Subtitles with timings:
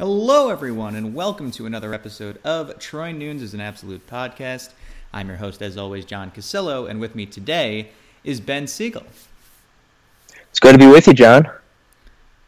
[0.00, 4.70] Hello, everyone, and welcome to another episode of Troy Nunes is an Absolute Podcast.
[5.12, 7.90] I'm your host, as always, John Cassillo, and with me today
[8.24, 9.02] is Ben Siegel.
[10.48, 11.50] It's good to be with you, John.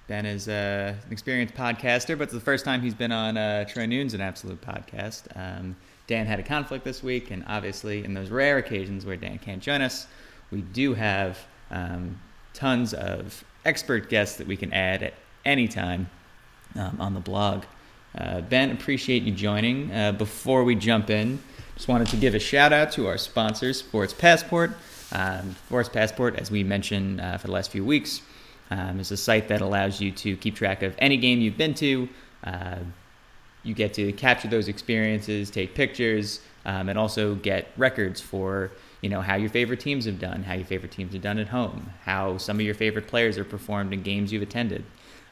[0.08, 3.66] Ben is uh, an experienced podcaster, but it's the first time he's been on uh,
[3.66, 5.24] Troy Nunes, an Absolute Podcast.
[5.36, 9.38] Um, Dan had a conflict this week, and obviously, in those rare occasions where Dan
[9.38, 10.06] can't join us,
[10.50, 11.38] we do have
[11.70, 12.18] um,
[12.54, 15.12] tons of expert guests that we can add at
[15.44, 16.08] any time
[16.76, 17.64] um, on the blog.
[18.16, 19.90] Uh, ben, appreciate you joining.
[19.90, 21.38] Uh, before we jump in,
[21.74, 24.72] just wanted to give a shout out to our sponsor, Sports Passport.
[25.12, 28.22] Um, Sports Passport, as we mentioned uh, for the last few weeks,
[28.70, 31.74] um, is a site that allows you to keep track of any game you've been
[31.74, 32.08] to.
[32.44, 32.78] Uh,
[33.62, 38.70] you get to capture those experiences, take pictures, um, and also get records for
[39.00, 41.48] you know how your favorite teams have done, how your favorite teams have done at
[41.48, 44.84] home, how some of your favorite players are performed in games you've attended,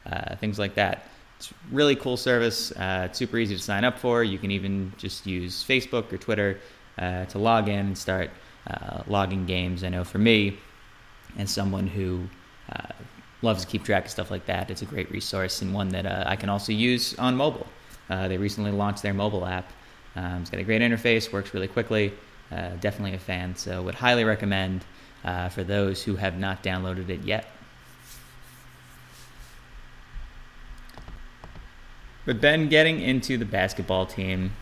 [0.05, 1.07] uh, things like that.
[1.41, 2.71] It's really cool service.
[2.73, 4.23] Uh, it's super easy to sign up for.
[4.23, 6.59] You can even just use Facebook or Twitter
[6.99, 8.29] uh, to log in and start
[8.67, 9.83] uh, logging games.
[9.83, 10.59] I know for me,
[11.39, 12.21] as someone who
[12.71, 12.93] uh,
[13.41, 16.05] loves to keep track of stuff like that, it's a great resource and one that
[16.05, 17.65] uh, I can also use on mobile.
[18.07, 19.71] Uh, they recently launched their mobile app.
[20.15, 22.13] Um, it's got a great interface, works really quickly.
[22.51, 24.85] definitely a fan, so would highly recommend
[25.49, 27.47] for those who have not downloaded it yet.
[32.25, 34.53] But then getting into the basketball team,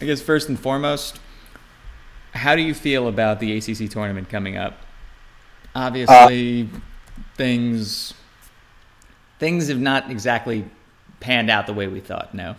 [0.00, 1.20] I guess first and foremost,
[2.34, 4.78] how do you feel about the ACC tournament coming up?
[5.74, 6.78] Obviously, uh,
[7.36, 8.14] things
[9.38, 10.64] things have not exactly
[11.20, 12.34] panned out the way we thought.
[12.34, 12.56] No.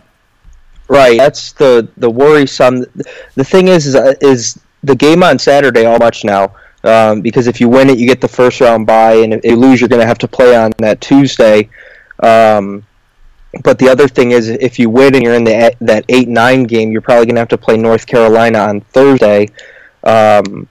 [0.88, 1.18] Right.
[1.18, 2.86] That's the the worrisome.
[3.34, 6.54] The thing is, is, is the game on Saturday all much now.
[6.84, 9.56] Um, because if you win it, you get the first round bye, and if you
[9.56, 11.70] lose, you're going to have to play on that Tuesday.
[12.22, 12.84] Um,
[13.62, 16.64] but the other thing is, if you win and you're in the that eight nine
[16.64, 19.48] game, you're probably going to have to play North Carolina on Thursday.
[20.02, 20.68] Um,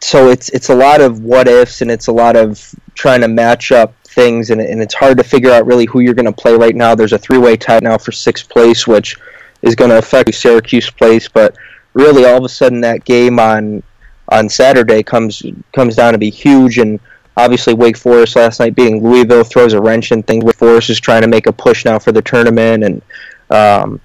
[0.00, 3.28] so it's it's a lot of what ifs and it's a lot of trying to
[3.28, 6.32] match up things, and, and it's hard to figure out really who you're going to
[6.32, 6.94] play right now.
[6.94, 9.16] There's a three way tie now for sixth place, which
[9.62, 11.56] is going to affect Syracuse place, but
[11.94, 13.82] really all of a sudden that game on
[14.30, 15.42] on Saturday comes
[15.72, 17.00] comes down to be huge and
[17.38, 20.44] Obviously, Wake Forest last night beating Louisville throws a wrench in things.
[20.44, 23.02] Wake Forest is trying to make a push now for the tournament, and
[23.50, 24.00] um,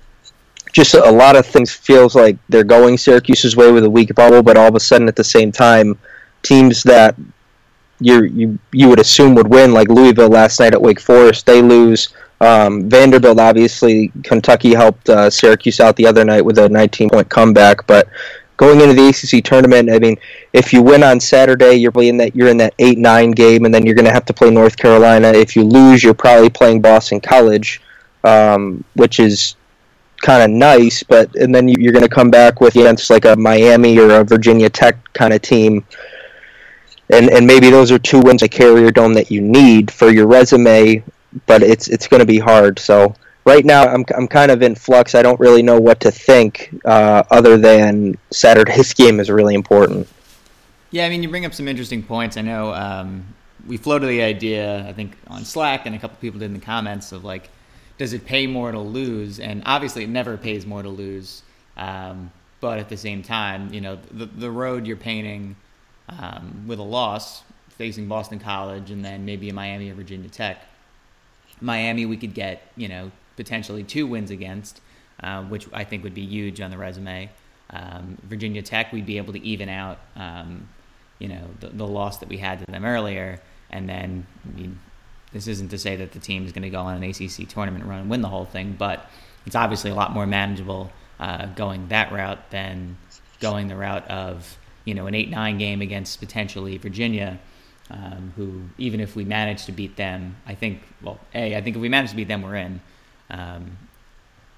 [0.71, 4.43] just a lot of things feels like they're going Syracuse's way with a weak bubble,
[4.43, 5.97] but all of a sudden at the same time,
[6.43, 7.15] teams that
[7.99, 11.61] you you you would assume would win, like Louisville last night at Wake Forest, they
[11.61, 12.09] lose.
[12.39, 17.29] Um, Vanderbilt, obviously, Kentucky helped uh, Syracuse out the other night with a 19 point
[17.29, 18.09] comeback, but
[18.57, 20.17] going into the ACC tournament, I mean,
[20.53, 23.73] if you win on Saturday, you're playing that you're in that eight nine game, and
[23.73, 25.29] then you're going to have to play North Carolina.
[25.29, 27.81] If you lose, you're probably playing Boston College,
[28.23, 29.55] um, which is
[30.21, 31.03] kind of nice.
[31.03, 34.23] But and then you're going to come back with against like a Miami or a
[34.23, 35.85] Virginia Tech kind of team.
[37.09, 40.25] And, and maybe those are two wins a Carrier Dome that you need for your
[40.25, 41.03] resume,
[41.45, 42.79] but it's it's going to be hard.
[42.79, 43.13] So
[43.45, 45.15] right now I'm, I'm kind of in flux.
[45.15, 50.07] I don't really know what to think uh, other than Saturday's game is really important.
[50.91, 52.37] Yeah, I mean, you bring up some interesting points.
[52.37, 53.25] I know um,
[53.67, 56.59] we floated the idea, I think, on Slack, and a couple people did in the
[56.59, 57.49] comments of like,
[57.97, 59.39] does it pay more to lose?
[59.39, 61.41] And obviously, it never pays more to lose.
[61.77, 62.31] Um,
[62.61, 65.55] but at the same time, you know, the, the road you're painting
[66.09, 70.61] um, with a loss, facing Boston College and then maybe a Miami or Virginia Tech.
[71.59, 74.81] Miami, we could get, you know, potentially two wins against,
[75.21, 77.29] uh, which I think would be huge on the resume.
[77.69, 80.69] Um, Virginia Tech, we'd be able to even out, um,
[81.19, 83.39] you know, the, the, loss that we had to them earlier,
[83.71, 84.79] and then I mean,
[85.31, 87.85] this isn't to say that the team is going to go on an ACC tournament
[87.85, 89.09] run and win the whole thing, but
[89.45, 92.97] it's obviously a lot more manageable uh, going that route than
[93.39, 97.39] going the route of you know an eight nine game against potentially Virginia,
[97.89, 101.75] um, who even if we manage to beat them, I think well, a I think
[101.75, 102.81] if we manage to beat them, we're in,
[103.29, 103.77] um,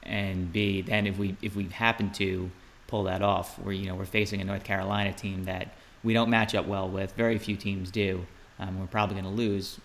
[0.03, 2.49] and b then if we if we happen to
[2.87, 5.73] pull that off, we're you know we're facing a North Carolina team that
[6.03, 7.13] we don't match up well with.
[7.13, 8.25] Very few teams do.
[8.59, 9.79] Um, we're probably going to lose.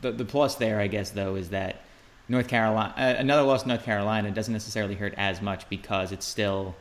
[0.00, 1.82] The, the plus there, I guess, though, is that
[2.28, 6.26] North Carolina, uh, another loss to North Carolina doesn't necessarily hurt as much because it's
[6.26, 6.74] still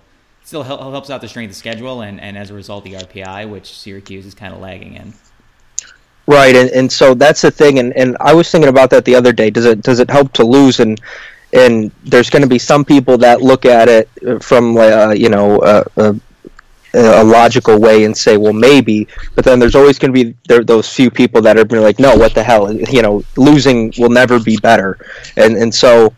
[0.43, 3.77] still helps out the strength of schedule and, and as a result the RPI, which
[3.77, 5.13] Syracuse is kind of lagging in.
[6.27, 9.13] Right, and, and so that's the thing, and, and I was thinking about that the
[9.13, 9.51] other day.
[9.51, 10.79] Does it does it help to lose?
[10.79, 10.99] And
[11.53, 14.09] and there's going to be some people that look at it
[14.41, 16.15] from uh, you know uh, a,
[16.93, 19.07] a, logical way and say, well, maybe.
[19.35, 22.15] But then there's always going to be there, those few people that are like, no,
[22.15, 22.73] what the hell?
[22.73, 24.97] You know, losing will never be better,
[25.37, 26.11] and and so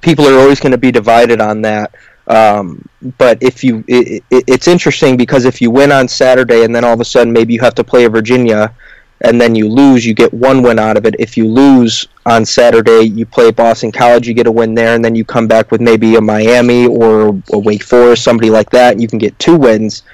[0.00, 1.94] people are always going to be divided on that.
[2.26, 2.84] Um,
[3.18, 6.84] but if you, it, it, it's interesting because if you win on Saturday and then
[6.84, 8.72] all of a sudden maybe you have to play a Virginia
[9.22, 11.14] and then you lose, you get one win out of it.
[11.18, 15.04] If you lose on Saturday, you play Boston College, you get a win there, and
[15.04, 18.92] then you come back with maybe a Miami or a Wake Forest, somebody like that,
[18.92, 20.04] and you can get two wins.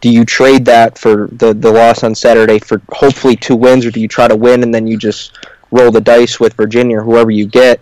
[0.00, 3.90] Do you trade that for the, the loss on Saturday for hopefully two wins, or
[3.90, 5.38] do you try to win and then you just
[5.70, 7.80] roll the dice with Virginia or whoever you get?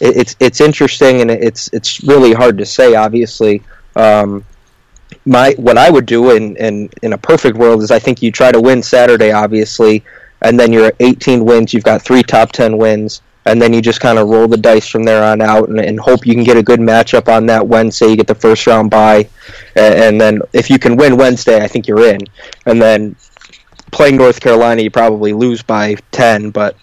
[0.00, 2.96] It, it's it's interesting and it's it's really hard to say.
[2.96, 3.62] Obviously,
[3.94, 4.44] um,
[5.24, 8.30] my what I would do in, in in a perfect world is I think you
[8.30, 10.04] try to win Saturday, obviously,
[10.42, 11.72] and then you're at 18 wins.
[11.72, 14.88] You've got three top 10 wins, and then you just kind of roll the dice
[14.88, 17.66] from there on out and, and, hope you can get a good matchup on that
[17.66, 18.08] Wednesday.
[18.08, 19.28] You get the first round bye,
[19.76, 22.20] and, and then if you can win Wednesday, I think you're in.
[22.66, 23.16] And then
[23.90, 26.76] playing North Carolina, you probably lose by 10, but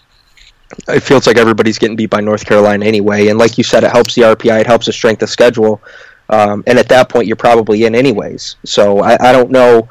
[0.87, 3.27] it feels like everybody's getting beat by North Carolina anyway.
[3.27, 5.81] And like you said, it helps the RPI, it helps the strength of schedule.
[6.31, 8.55] Um, and at that point, you're probably in anyways.
[8.63, 9.89] So I, I don't know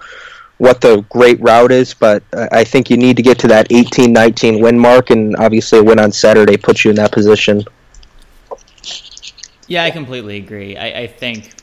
[0.59, 4.13] what the great route is, but I think you need to get to that 18
[4.13, 7.65] 19 win mark, and obviously a win on Saturday puts you in that position.
[9.69, 10.77] Yeah, I completely agree.
[10.77, 11.55] I, I think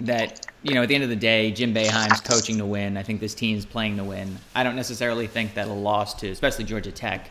[0.00, 2.96] that, you know, at the end of the day, Jim Boeheim's coaching to win.
[2.96, 4.38] I think this team's playing to win.
[4.54, 7.30] I don't necessarily think that a loss to, especially Georgia Tech,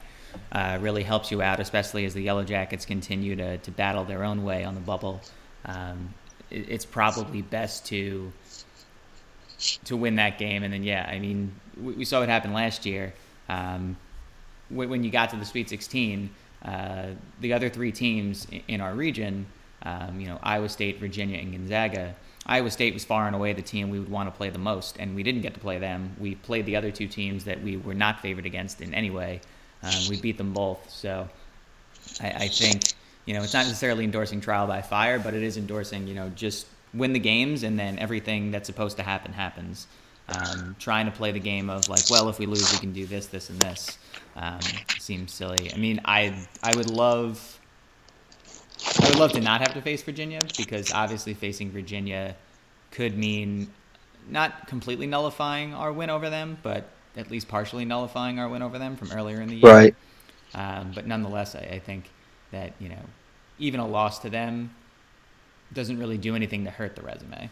[0.51, 4.23] uh, really helps you out, especially as the Yellow Jackets continue to, to battle their
[4.23, 5.21] own way on the bubble.
[5.65, 6.13] Um,
[6.49, 8.31] it, it's probably best to
[9.85, 12.85] to win that game, and then yeah, I mean, we, we saw what happened last
[12.85, 13.13] year.
[13.49, 13.97] Um,
[14.69, 16.29] when, when, you got to the Sweet 16,
[16.63, 17.07] uh,
[17.41, 19.45] the other three teams in, in our region,
[19.83, 22.15] um, you know, Iowa State, Virginia, and Gonzaga.
[22.45, 24.97] Iowa State was far and away the team we would want to play the most,
[24.99, 26.15] and we didn't get to play them.
[26.19, 29.41] We played the other two teams that we were not favored against in any way.
[29.83, 30.89] Um, we beat them both.
[30.89, 31.27] So
[32.19, 32.93] I, I, think
[33.25, 36.29] you know it's not necessarily endorsing trial by fire, but it is endorsing you know
[36.29, 39.87] just win the games and then everything that's supposed to happen happens.
[40.29, 43.05] Um, trying to play the game of like, well, if we lose, we can do
[43.05, 43.97] this, this, and this
[44.37, 44.59] um,
[44.97, 45.73] seems silly.
[45.73, 47.59] I mean, I I would love
[48.99, 52.35] I would love to not have to face Virginia because obviously facing Virginia
[52.91, 53.71] could mean
[54.29, 58.79] not completely nullifying our win over them, but at least partially nullifying our win over
[58.79, 59.73] them from earlier in the year.
[59.73, 59.95] Right.
[60.53, 62.09] Um, but nonetheless, I, I, think
[62.51, 62.99] that you know
[63.61, 64.71] even a loss to them
[65.73, 67.49] doesn't really do anything to hurt the resume.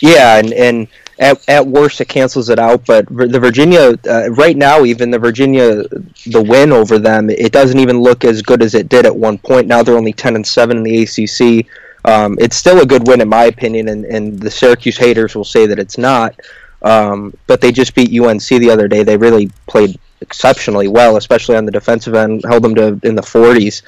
[0.00, 2.84] Yeah, and, and at, at worst it cancels it out.
[2.84, 5.84] But the Virginia, uh, right now, even the Virginia,
[6.26, 9.38] the win over them, it doesn't even look as good as it did at one
[9.38, 9.66] point.
[9.66, 11.66] Now they're only ten and seven in the ACC.
[12.04, 15.44] Um, it's still a good win in my opinion, and, and the Syracuse haters will
[15.44, 16.38] say that it's not.
[16.82, 19.02] Um, but they just beat UNC the other day.
[19.02, 23.22] They really played exceptionally well, especially on the defensive end, held them to in the
[23.22, 23.82] 40s.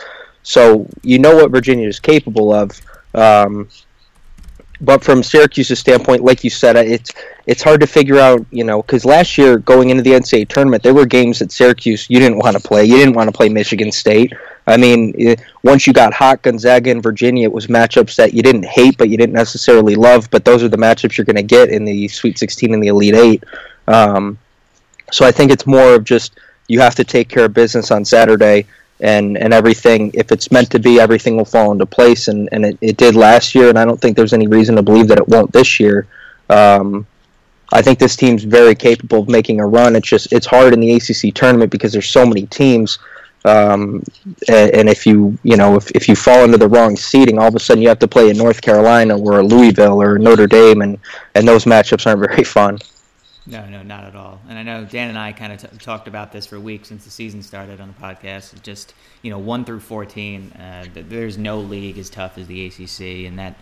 [0.48, 2.80] So you know what Virginia is capable of.
[3.12, 3.68] Um,
[4.80, 7.12] but from Syracuse's standpoint, like you said, it's
[7.46, 10.82] it's hard to figure out, you know, because last year going into the NCAA tournament,
[10.82, 12.86] there were games at Syracuse you didn't want to play.
[12.86, 14.32] You didn't want to play Michigan State.
[14.66, 18.64] I mean, once you got hot, Gonzaga and Virginia, it was matchups that you didn't
[18.64, 20.30] hate, but you didn't necessarily love.
[20.30, 22.88] But those are the matchups you're going to get in the Sweet 16 and the
[22.88, 23.44] Elite Eight.
[23.86, 24.38] Um,
[25.12, 28.06] so I think it's more of just you have to take care of business on
[28.06, 28.64] Saturday
[29.00, 32.28] and and everything if it's meant to be everything will fall into place.
[32.28, 34.82] And and it, it did last year and i don't think there's any reason to
[34.82, 36.06] believe that it won't this year.
[36.50, 37.06] Um,
[37.72, 39.96] i think this team's very capable of making a run.
[39.96, 42.98] It's just it's hard in the acc tournament because there's so many teams.
[43.44, 44.02] Um,
[44.48, 47.46] and, and, if you you know if, if you fall into the wrong seating all
[47.46, 50.82] of a sudden you have to play in north carolina or louisville or notre dame
[50.82, 50.98] and
[51.36, 52.78] and those matchups aren't very fun
[53.50, 54.40] No, no, not at all.
[54.48, 56.84] And I know Dan and I kind of t- talked about this for a week
[56.84, 58.60] since the season started on the podcast.
[58.62, 63.26] Just you know, one through fourteen, uh, there's no league as tough as the ACC,
[63.26, 63.56] and that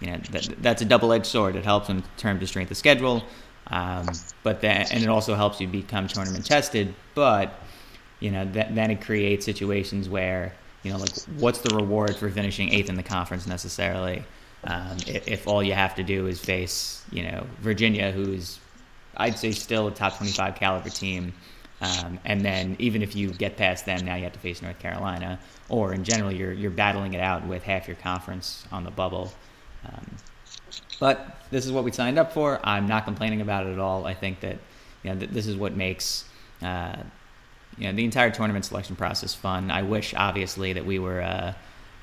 [0.00, 1.54] you know that, that's a double-edged sword.
[1.54, 3.22] It helps in terms of strength of schedule,
[3.68, 4.08] um,
[4.42, 6.94] but that and it also helps you become tournament tested.
[7.14, 7.52] But
[8.20, 12.72] you know, then it creates situations where you know, like what's the reward for finishing
[12.72, 14.24] eighth in the conference necessarily?
[14.64, 18.58] Um, if, if all you have to do is face, you know, Virginia, who's
[19.16, 21.32] I'd say still a top 25 caliber team.
[21.80, 24.78] Um, and then even if you get past them, now you have to face North
[24.78, 28.90] Carolina, or in general, you're you're battling it out with half your conference on the
[28.90, 29.30] bubble.
[29.84, 30.06] Um,
[30.98, 32.60] but this is what we signed up for.
[32.64, 34.06] I'm not complaining about it at all.
[34.06, 34.56] I think that
[35.02, 36.24] you know th- this is what makes
[36.62, 36.96] uh,
[37.76, 39.70] you know the entire tournament selection process fun.
[39.70, 41.52] I wish obviously that we were uh,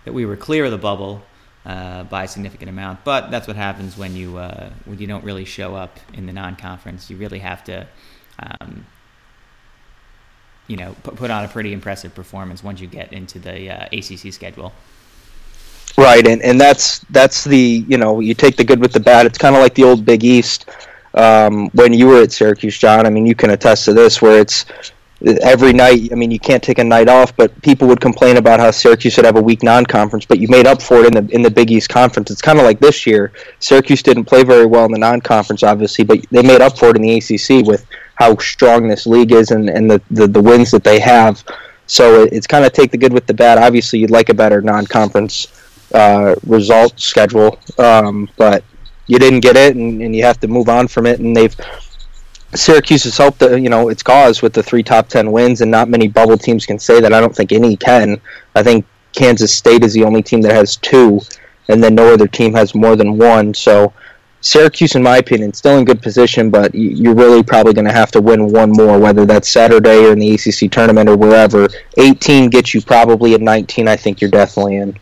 [0.06, 1.24] that we were clear of the bubble
[1.66, 3.04] uh, by a significant amount.
[3.04, 6.34] But that's what happens when you uh, when you don't really show up in the
[6.34, 7.10] non-conference.
[7.10, 7.88] You really have to,
[8.40, 8.86] um,
[10.68, 13.86] you know, put, put on a pretty impressive performance once you get into the uh,
[13.92, 14.74] ACC schedule.
[15.98, 19.26] Right, and and that's that's the you know you take the good with the bad.
[19.26, 20.70] It's kind of like the old Big East
[21.14, 23.06] um, when you were at Syracuse, John.
[23.06, 24.66] I mean, you can attest to this, where it's
[25.24, 26.12] every night.
[26.12, 29.16] I mean, you can't take a night off, but people would complain about how Syracuse
[29.18, 31.52] would have a weak non-conference, but you made up for it in the in the
[31.52, 32.32] Big East Conference.
[32.32, 33.32] It's kind of like this year.
[33.60, 36.96] Syracuse didn't play very well in the non-conference, obviously, but they made up for it
[36.96, 40.72] in the ACC with how strong this league is and, and the, the, the wins
[40.72, 41.44] that they have.
[41.88, 43.58] So it's kind of take the good with the bad.
[43.58, 45.48] Obviously, you'd like a better non-conference
[45.94, 48.64] uh, result schedule, um, but
[49.08, 51.20] you didn't get it, and, and you have to move on from it.
[51.20, 51.56] And they've
[52.56, 55.72] Syracuse has helped, uh, you know, its cause with the three top ten wins, and
[55.72, 57.14] not many bubble teams can say that.
[57.14, 58.20] I don't think any can.
[58.56, 61.20] I think Kansas State is the only team that has two,
[61.70, 63.54] and then no other team has more than one.
[63.54, 63.94] So
[64.42, 68.12] Syracuse, in my opinion, still in good position, but you're really probably going to have
[68.12, 71.70] to win one more, whether that's Saturday or in the ACC tournament or wherever.
[71.98, 73.88] 18 gets you probably at 19.
[73.88, 75.00] I think you're definitely in.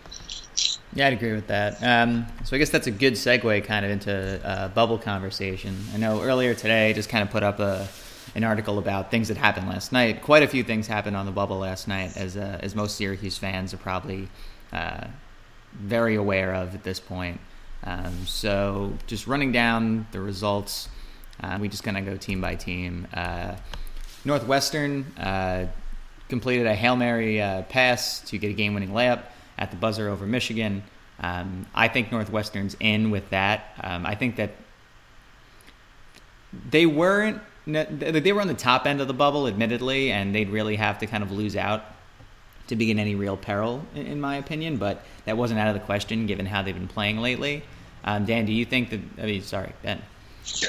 [0.94, 1.82] Yeah, I'd agree with that.
[1.82, 5.78] Um, so I guess that's a good segue kind of into uh, bubble conversation.
[5.94, 7.88] I know earlier today I just kind of put up a
[8.36, 10.22] an article about things that happened last night.
[10.22, 13.38] Quite a few things happened on the bubble last night, as uh, as most Syracuse
[13.38, 14.28] fans are probably
[14.74, 15.08] uh,
[15.74, 17.40] very aware of at this point.
[17.86, 20.90] Um, so just running down the results,
[21.42, 23.08] uh, we just kind of go team by team.
[23.14, 23.56] Uh,
[24.26, 25.68] Northwestern uh,
[26.28, 27.38] completed a hail mary
[27.70, 29.24] pass to get a game-winning layup
[29.62, 30.84] at the buzzer over Michigan.
[31.20, 33.76] Um, I think Northwestern's in with that.
[33.82, 34.52] Um, I think that
[36.70, 40.76] they weren't they were on the top end of the bubble, admittedly, and they'd really
[40.78, 41.86] have to kind of lose out
[42.68, 44.78] to be in any real peril, in, my opinion.
[44.78, 47.64] But that wasn't out of the question given how they've been playing lately.
[48.04, 49.00] Um, Dan, do you think that?
[49.20, 50.02] I mean, sorry, Ben.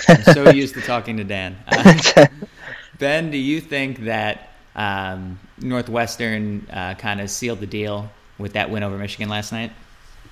[0.06, 1.56] I'm so used to talking to Dan.
[1.66, 2.26] Uh,
[2.98, 8.10] ben, do you think that um, Northwestern uh, kind of sealed the deal
[8.42, 9.72] with that win over Michigan last night?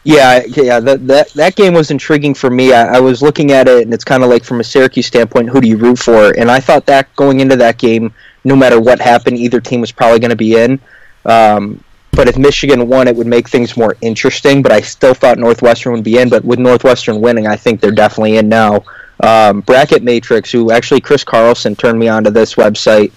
[0.03, 2.73] Yeah, yeah, that that, that game was intriguing for me.
[2.73, 5.51] I, I was looking at it, and it's kind of like from a Syracuse standpoint,
[5.51, 6.37] who do you root for?
[6.39, 8.13] And I thought that going into that game,
[8.45, 10.81] no matter what happened, either team was probably going to be in.
[11.27, 14.63] Um, but if Michigan won, it would make things more interesting.
[14.63, 16.31] But I still thought Northwestern would be in.
[16.31, 18.85] But with Northwestern winning, I think they're definitely in now.
[19.23, 23.13] Um, Bracket Matrix, who actually Chris Carlson turned me onto this website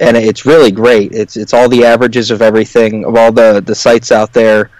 [0.00, 1.12] and it's really great.
[1.12, 4.70] It's it's all the averages of everything of all the the sites out there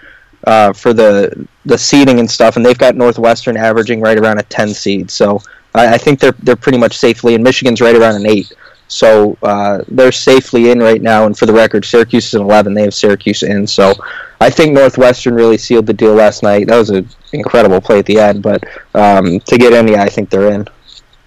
[0.44, 4.44] uh, for the the seeding and stuff, and they've got Northwestern averaging right around a
[4.44, 5.10] ten seed.
[5.10, 5.40] So
[5.75, 8.52] I, I think they're they're pretty much safely, and Michigan's right around an eight.
[8.88, 11.26] So uh, they're safely in right now.
[11.26, 12.72] And for the record, Syracuse is an eleven.
[12.72, 13.66] They have Syracuse in.
[13.66, 13.92] So
[14.40, 16.68] I think Northwestern really sealed the deal last night.
[16.68, 20.08] That was an incredible play at the end, but um, to get in, yeah, I
[20.08, 20.66] think they're in.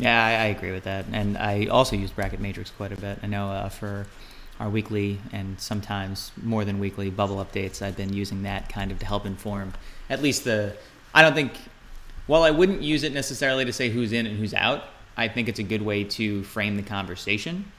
[0.02, 3.20] Yeah, I, I, agree with that, and I also use Bracket Matrix quite a bit.
[3.22, 4.08] I know uh, for
[4.60, 8.98] our weekly and sometimes more than weekly bubble updates, I've been using that kind of
[9.00, 9.74] to help inform
[10.10, 10.76] at least the.
[11.14, 11.54] I don't think,
[12.26, 14.86] while I wouldn't use it necessarily to say who's in and who's out,
[15.18, 17.72] I think it's a good way to frame the conversation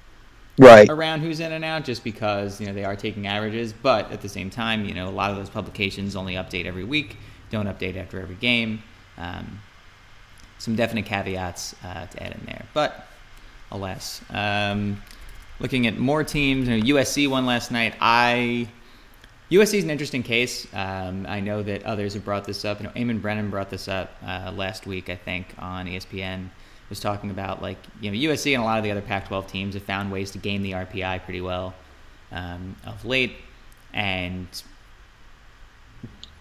[0.59, 4.11] right around who's in and out just because you know they are taking averages but
[4.12, 7.17] at the same time you know a lot of those publications only update every week
[7.50, 8.83] don't update after every game
[9.17, 9.61] um,
[10.62, 12.64] some definite caveats uh, to add in there.
[12.73, 13.04] But
[13.73, 15.02] alas, um,
[15.59, 17.95] looking at more teams, you know, USC won last night.
[18.00, 18.69] I
[19.50, 20.73] USC is an interesting case.
[20.73, 22.78] Um, I know that others have brought this up.
[22.78, 26.49] You know, Eamonn Brennan brought this up uh, last week, I think, on ESPN.
[26.88, 29.75] Was talking about like you know USC and a lot of the other Pac-12 teams
[29.75, 31.75] have found ways to game the RPI pretty well
[32.31, 33.37] um, of late,
[33.95, 34.47] and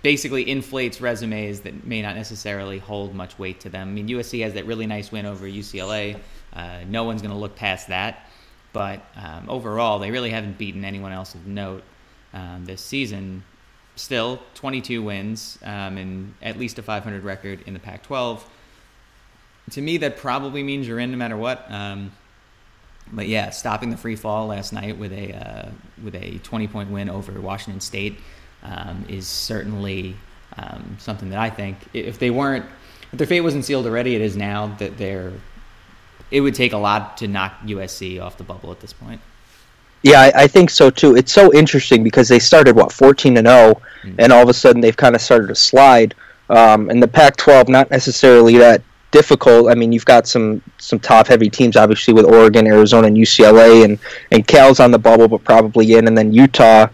[0.02, 3.90] basically inflates resumes that may not necessarily hold much weight to them.
[3.90, 6.20] I mean, USC has that really nice win over UCLA.
[6.54, 8.28] Uh, no one's going to look past that.
[8.74, 11.84] But um, overall, they really haven't beaten anyone else of note
[12.34, 13.44] um, this season.
[13.96, 18.50] Still, 22 wins um, and at least a 500 record in the Pac 12.
[19.72, 21.70] To me, that probably means you're in no matter what.
[21.70, 22.12] Um,
[23.12, 25.70] but yeah, stopping the free fall last night with a uh,
[26.04, 28.20] with a 20 point win over Washington State
[28.64, 30.16] um, is certainly
[30.58, 32.66] um, something that I think if they weren't
[33.12, 35.34] if their fate wasn't sealed already, it is now that they're.
[36.30, 39.20] It would take a lot to knock USC off the bubble at this point.
[40.02, 41.18] Yeah, I, I think so too.
[41.18, 44.16] It's so interesting because they started what 14 and 0, mm.
[44.18, 46.16] and all of a sudden they've kind of started to slide.
[46.50, 49.70] Um, and the Pac-12 not necessarily that difficult.
[49.70, 53.84] I mean, you've got some some top heavy teams, obviously with Oregon, Arizona, and UCLA,
[53.84, 54.00] and
[54.32, 56.88] and Cal's on the bubble, but probably in, and then Utah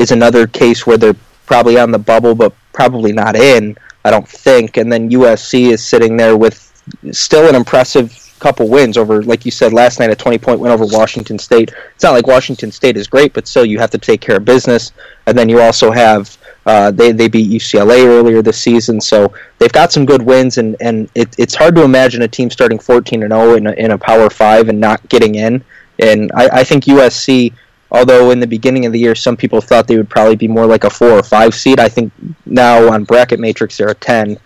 [0.00, 1.16] is another case where they're
[1.46, 3.76] probably on the bubble, but probably not in.
[4.04, 4.76] I don't think.
[4.76, 6.66] And then USC is sitting there with
[7.12, 10.72] still an impressive couple wins over, like you said last night, a 20 point win
[10.72, 11.72] over Washington State.
[11.94, 14.44] It's not like Washington State is great, but still you have to take care of
[14.44, 14.92] business.
[15.26, 19.72] And then you also have uh, they they beat UCLA earlier this season, so they've
[19.72, 23.22] got some good wins, and and it, it's hard to imagine a team starting 14
[23.22, 25.64] and 0 in a, in a Power Five and not getting in.
[25.98, 27.52] And I, I think USC,
[27.90, 30.66] although in the beginning of the year some people thought they would probably be more
[30.66, 32.12] like a four or five seed, I think
[32.46, 34.38] now on bracket matrix they're a 10.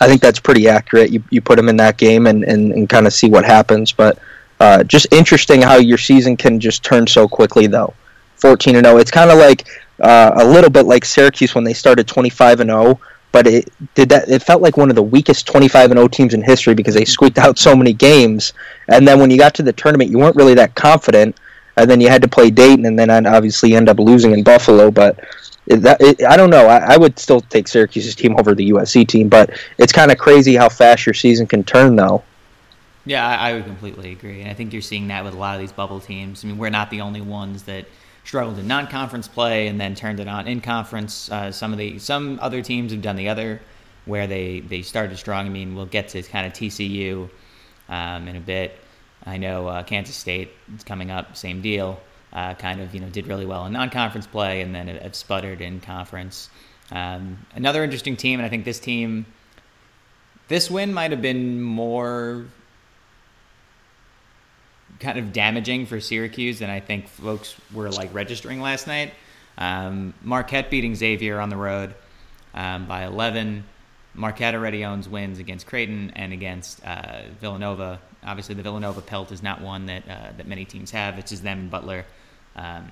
[0.00, 1.10] I think that's pretty accurate.
[1.10, 3.92] You you put them in that game and and, and kind of see what happens,
[3.92, 4.18] but.
[4.58, 7.92] Uh, just interesting how your season can just turn so quickly, though.
[8.36, 8.98] 14 and 0.
[8.98, 9.66] It's kind of like
[10.00, 13.00] uh, a little bit like Syracuse when they started 25 and 0,
[13.32, 14.28] but it did that.
[14.28, 17.04] It felt like one of the weakest 25 and 0 teams in history because they
[17.04, 18.52] squeaked out so many games.
[18.88, 21.36] And then when you got to the tournament, you weren't really that confident.
[21.76, 24.90] And then you had to play Dayton, and then obviously end up losing in Buffalo.
[24.90, 25.20] But
[25.66, 26.66] that, it, I don't know.
[26.66, 30.18] I, I, would still take Syracuse's team over the USC team, but it's kind of
[30.18, 32.22] crazy how fast your season can turn, though.
[33.04, 35.54] Yeah, I, I would completely agree, and I think you're seeing that with a lot
[35.54, 36.44] of these bubble teams.
[36.44, 37.86] I mean, we're not the only ones that
[38.24, 41.30] struggled in non-conference play and then turned it on in conference.
[41.30, 43.60] Uh, some of the some other teams have done the other,
[44.04, 45.46] where they they started strong.
[45.46, 47.30] I mean, we'll get to kind of TCU
[47.88, 48.78] um, in a bit.
[49.26, 52.00] I know uh, Kansas State is coming up, same deal.
[52.32, 55.16] Uh, kind of you know did really well in non-conference play and then it, it
[55.16, 56.50] sputtered in conference.
[56.90, 59.26] Um, another interesting team, and I think this team,
[60.48, 62.46] this win might have been more
[65.00, 69.12] kind of damaging for Syracuse than I think folks were like registering last night.
[69.58, 71.94] Um, Marquette beating Xavier on the road
[72.54, 73.64] um, by 11.
[74.16, 78.00] Marquette already owns wins against Creighton and against uh, Villanova.
[78.24, 81.18] Obviously, the Villanova pelt is not one that uh, that many teams have.
[81.18, 82.04] It's just them and Butler.
[82.56, 82.90] Um,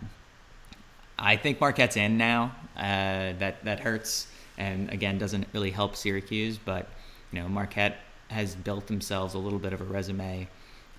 [1.19, 2.55] I think Marquette's in now.
[2.77, 6.59] Uh, that that hurts, and again doesn't really help Syracuse.
[6.59, 6.89] But
[7.33, 10.49] you know, Marquette has built themselves a little bit of a resume.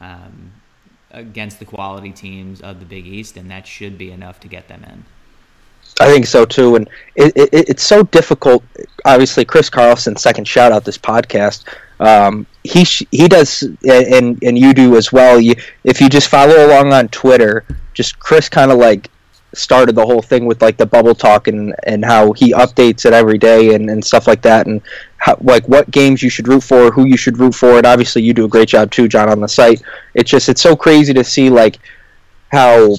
[0.02, 0.52] Um,
[1.12, 4.68] against the quality teams of the Big East, and that should be enough to get
[4.68, 5.06] them in.
[6.00, 8.64] I think so too, and it, it, it's so difficult.
[9.06, 11.64] Obviously, Chris Carlson, second shout out this podcast.
[12.00, 15.40] Um, he he does, and and you do as well.
[15.40, 19.10] You if you just follow along on Twitter, just Chris kind of like
[19.58, 23.14] started the whole thing with like the bubble talk and and how he updates it
[23.14, 24.82] every day and, and stuff like that and
[25.18, 28.22] how, like what games you should root for who you should root for and obviously
[28.22, 29.82] you do a great job too john on the site
[30.14, 31.80] it's just it's so crazy to see like
[32.52, 32.96] how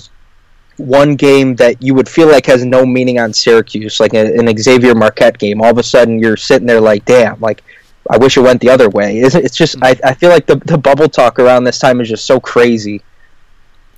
[0.79, 4.95] one game that you would feel like has no meaning on syracuse like an xavier
[4.95, 7.63] marquette game all of a sudden you're sitting there like damn like
[8.11, 10.79] i wish it went the other way it's just i, I feel like the, the
[10.79, 13.03] bubble talk around this time is just so crazy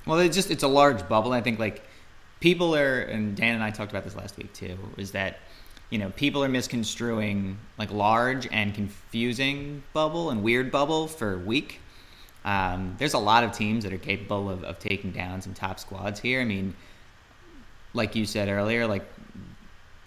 [0.05, 1.83] well it's just it's a large bubble i think like
[2.39, 5.39] people are, and Dan and I talked about this last week too, is that
[5.89, 11.81] you know people are misconstruing like large and confusing bubble and weird bubble for weak.
[12.45, 15.79] Um, there's a lot of teams that are capable of, of taking down some top
[15.79, 16.41] squads here.
[16.41, 16.75] I mean,
[17.93, 19.03] like you said earlier, like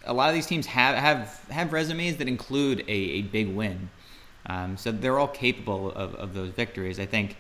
[0.05, 3.91] a lot of these teams have have have resumes that include a, a big win.
[4.47, 6.99] Um, so they're all capable of, of those victories.
[6.99, 7.37] I think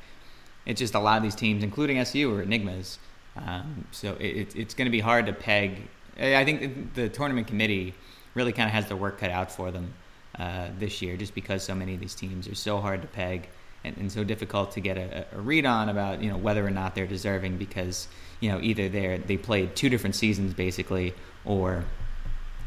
[0.67, 2.99] it's just a lot of these teams, including SU, are enigmas.
[3.37, 5.89] Um, so it, it's going to be hard to peg.
[6.21, 7.95] I think the tournament committee
[8.35, 9.95] really kind of has their work cut out for them
[10.39, 13.49] uh, this year, just because so many of these teams are so hard to peg
[13.85, 16.71] and, and so difficult to get a, a, read on about you know whether or
[16.71, 18.09] not they're deserving because
[18.41, 21.15] you know either they they played two different seasons basically,
[21.45, 21.85] or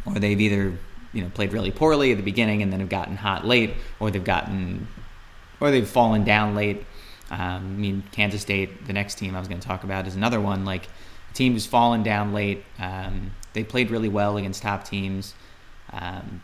[0.06, 0.78] or they've either
[1.14, 4.12] you know played really poorly at the beginning and then have gotten hot late, or
[4.12, 4.88] they've gotten
[5.60, 6.86] or they've fallen down late
[7.32, 10.16] um, I mean, Kansas State, the next team I was going to talk about, is
[10.16, 10.66] another one.
[10.66, 10.88] Like,
[11.34, 12.64] team who's fallen down late.
[12.80, 15.34] Um, they played really well against top teams,
[15.92, 16.42] Um,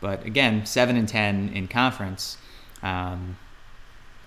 [0.00, 2.36] but again, seven and ten in conference.
[2.82, 3.36] Um,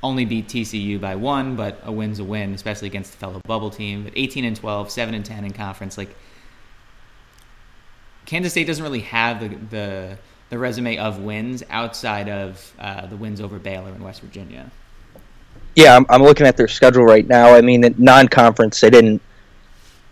[0.04, 3.70] only beat TCU by one, but a win's a win, especially against a fellow bubble
[3.70, 4.04] team.
[4.04, 5.98] But 18 and 12, 7 and 10 in conference.
[5.98, 6.16] Like
[8.26, 10.18] Kansas State doesn't really have the the,
[10.50, 14.72] the resume of wins outside of uh, the wins over Baylor and West Virginia.
[15.76, 17.54] Yeah, I'm, I'm looking at their schedule right now.
[17.54, 19.22] I mean, non-conference, they didn't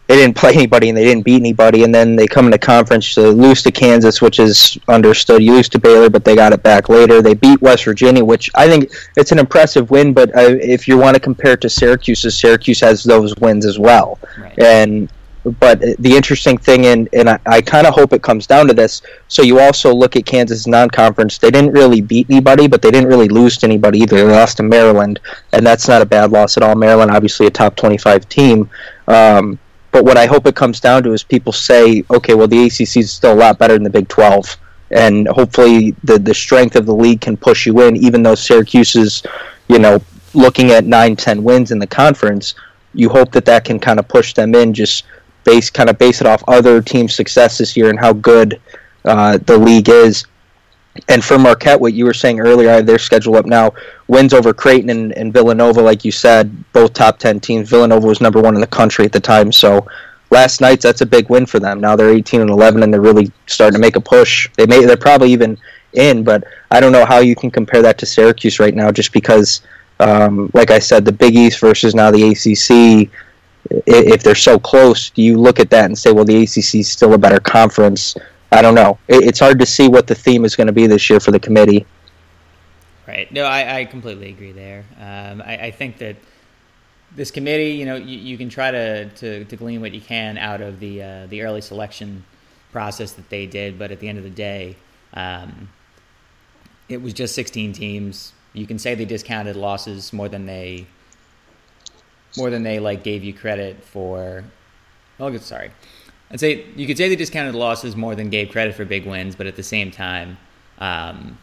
[0.10, 3.14] they didn't play anybody and they didn't beat anybody, and then they come into conference
[3.14, 5.44] to lose to Kansas, which is understood.
[5.44, 7.22] You lose to Baylor, but they got it back later.
[7.22, 10.14] They beat West Virginia, which I think it's an impressive win.
[10.14, 13.78] But uh, if you want to compare it to Syracuse, Syracuse has those wins as
[13.78, 14.58] well, right.
[14.58, 15.12] and
[15.60, 18.74] but the interesting thing, and, and I, I kind of hope it comes down to
[18.74, 19.04] this.
[19.28, 23.10] So you also look at Kansas non-conference; they didn't really beat anybody, but they didn't
[23.10, 24.18] really lose to anybody either.
[24.18, 25.20] They lost to Maryland,
[25.54, 26.74] and that's not a bad loss at all.
[26.74, 28.72] Maryland, obviously a top twenty-five team.
[29.08, 29.60] Um,
[29.92, 32.98] but what I hope it comes down to is people say, okay, well the ACC
[32.98, 34.56] is still a lot better than the Big Twelve,
[34.92, 38.96] and hopefully the the strength of the league can push you in, even though Syracuse
[38.96, 39.24] is,
[39.68, 40.02] you know,
[40.34, 42.56] looking at nine, ten wins in the conference.
[42.94, 45.06] You hope that that can kind of push them in just
[45.44, 48.60] base kind of base it off other teams' this year and how good
[49.06, 50.26] uh, the league is.
[51.08, 53.74] And for Marquette, what you were saying earlier, I have their schedule up now.
[54.08, 57.70] Wins over Creighton and, and Villanova, like you said, both top 10 teams.
[57.70, 59.52] Villanova was number one in the country at the time.
[59.52, 59.88] So
[60.32, 61.80] last night, that's a big win for them.
[61.80, 64.50] Now they're 18 and 11, and they're really starting to make a push.
[64.58, 65.58] They may, they're probably even
[65.94, 69.12] in, but I don't know how you can compare that to Syracuse right now just
[69.14, 69.62] because,
[70.00, 73.10] um, like I said, the Big East versus now the ACC
[73.86, 76.92] if they're so close, do you look at that and say, well, the ACC is
[76.92, 78.16] still a better conference?
[78.52, 78.98] I don't know.
[79.08, 81.40] It's hard to see what the theme is going to be this year for the
[81.40, 81.86] committee.
[83.08, 83.32] Right.
[83.32, 84.86] No, I, I completely agree there.
[85.00, 86.16] Um, I, I, think that
[87.16, 90.38] this committee, you know, you, you, can try to, to, to glean what you can
[90.38, 92.24] out of the uh, the early selection
[92.72, 94.76] process that they did, but at the end of the day,
[95.14, 95.70] um,
[96.88, 98.34] it was just 16 teams.
[98.54, 100.86] You can say they discounted losses more than they
[102.38, 104.44] more than they like gave you credit for.
[105.20, 105.72] Oh, good sorry.
[106.32, 109.36] I'd say you could say they discounted losses more than gave credit for big wins,
[109.36, 110.38] but at the same time,
[110.78, 111.38] um,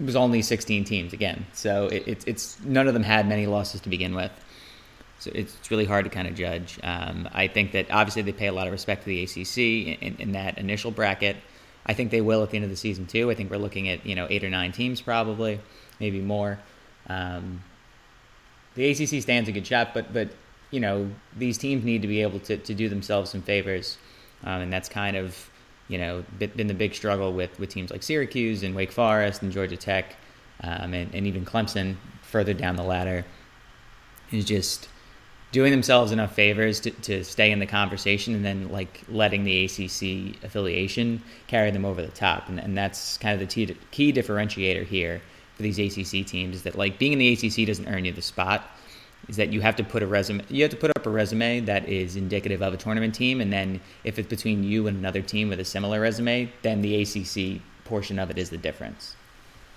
[0.00, 1.46] it was only 16 teams again.
[1.52, 4.32] So it, it's it's none of them had many losses to begin with.
[5.20, 6.78] So it's really hard to kind of judge.
[6.82, 10.16] Um, I think that obviously they pay a lot of respect to the ACC in,
[10.20, 11.36] in, that initial bracket.
[11.86, 13.28] I think they will at the end of the season too.
[13.28, 15.60] I think we're looking at you know eight or nine teams probably,
[15.98, 16.60] maybe more.
[17.08, 17.62] Um,
[18.76, 20.28] the ACC stands a good shot, but but
[20.70, 23.98] you know these teams need to be able to, to do themselves some favors,
[24.44, 25.50] um, and that's kind of
[25.88, 29.52] you know been the big struggle with with teams like Syracuse and Wake Forest and
[29.52, 30.16] Georgia Tech,
[30.62, 33.24] um, and, and even Clemson further down the ladder,
[34.30, 34.88] is just
[35.50, 39.64] doing themselves enough favors to, to stay in the conversation and then like letting the
[39.64, 42.48] ACC affiliation carry them over the top.
[42.48, 45.22] And, and that's kind of the key, key differentiator here
[45.54, 48.22] for these ACC teams is that like being in the ACC doesn't earn you the
[48.22, 48.70] spot.
[49.28, 50.42] Is that you have to put a resume?
[50.48, 53.52] You have to put up a resume that is indicative of a tournament team, and
[53.52, 57.60] then if it's between you and another team with a similar resume, then the ACC
[57.84, 59.16] portion of it is the difference.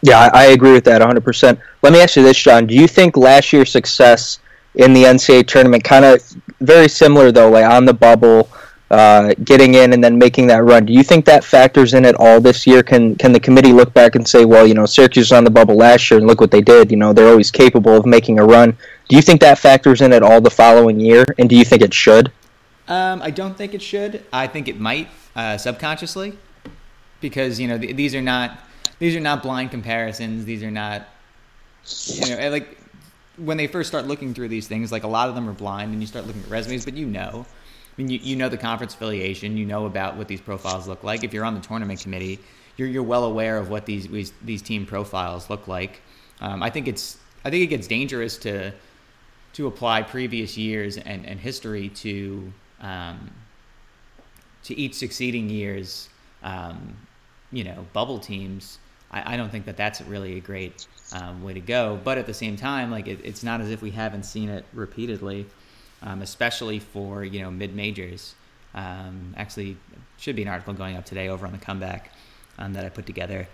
[0.01, 1.61] Yeah, I agree with that 100%.
[1.81, 2.65] Let me ask you this, John.
[2.65, 4.39] Do you think last year's success
[4.75, 6.21] in the NCAA tournament, kind of
[6.61, 8.49] very similar though, like on the bubble,
[8.91, 10.85] uh, getting in and then making that run.
[10.85, 12.83] Do you think that factors in at all this year?
[12.83, 15.49] Can can the committee look back and say, well, you know, Syracuse was on the
[15.49, 16.91] bubble last year and look what they did.
[16.91, 18.77] You know, they're always capable of making a run.
[19.07, 21.25] Do you think that factors in at all the following year?
[21.39, 22.31] And do you think it should?
[22.89, 24.25] Um, I don't think it should.
[24.33, 26.37] I think it might uh, subconsciously
[27.21, 28.59] because you know th- these are not
[28.99, 30.43] these are not blind comparisons.
[30.43, 31.07] These are not
[32.07, 32.77] you know like
[33.37, 35.93] when they first start looking through these things, like a lot of them are blind,
[35.93, 37.45] and you start looking at resumes, but you know
[38.01, 41.23] Mean, you, you know the conference affiliation, you know about what these profiles look like.
[41.23, 42.39] If you're on the tournament committee,
[42.75, 46.01] you're, you're well aware of what these, these, these team profiles look like.
[46.39, 48.73] Um, I think it's I think it gets dangerous to
[49.53, 53.29] to apply previous years and, and history to um,
[54.63, 56.09] to each succeeding years,
[56.41, 56.95] um,
[57.51, 58.79] you know, bubble teams.
[59.11, 61.99] I, I, don't think that that's really a great um, way to go.
[62.03, 64.65] But at the same time, like it, it's not as if we haven't seen it
[64.73, 65.45] repeatedly
[66.03, 68.35] um, especially for you know mid majors.
[68.73, 69.77] Um, actually,
[70.17, 72.11] should be an article going up today over on the comeback
[72.57, 73.47] um, that I put together,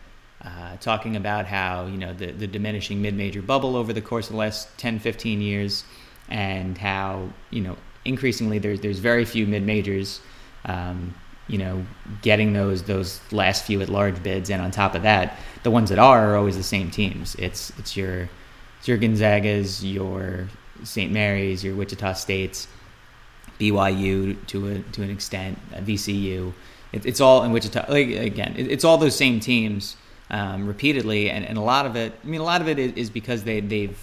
[0.43, 4.27] uh, talking about how you know the, the diminishing mid major bubble over the course
[4.27, 5.83] of the last 10, 15 years,
[6.29, 10.21] and how you know increasingly there's there's very few mid majors.
[10.65, 11.13] Um,
[11.47, 11.85] you know,
[12.21, 15.89] getting those those last few at large bids, and on top of that, the ones
[15.89, 17.35] that are are always the same teams.
[17.35, 18.29] It's it's your
[18.79, 20.49] it's your Gonzagas, your
[20.83, 21.11] St.
[21.11, 22.67] Mary's, your Wichita States,
[23.59, 26.53] BYU to a to an extent, VCU.
[26.91, 27.85] It, it's all in Wichita.
[27.89, 29.97] Like again, it, it's all those same teams
[30.29, 32.13] um, repeatedly, and, and a lot of it.
[32.23, 33.99] I mean, a lot of it is, because they they've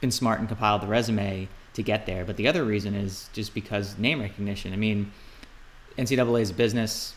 [0.00, 2.24] been smart and compiled the resume to get there.
[2.24, 4.72] But the other reason is just because name recognition.
[4.72, 5.12] I mean,
[5.98, 7.14] NCAA is business,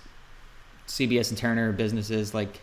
[0.88, 2.60] CBS and Turner businesses like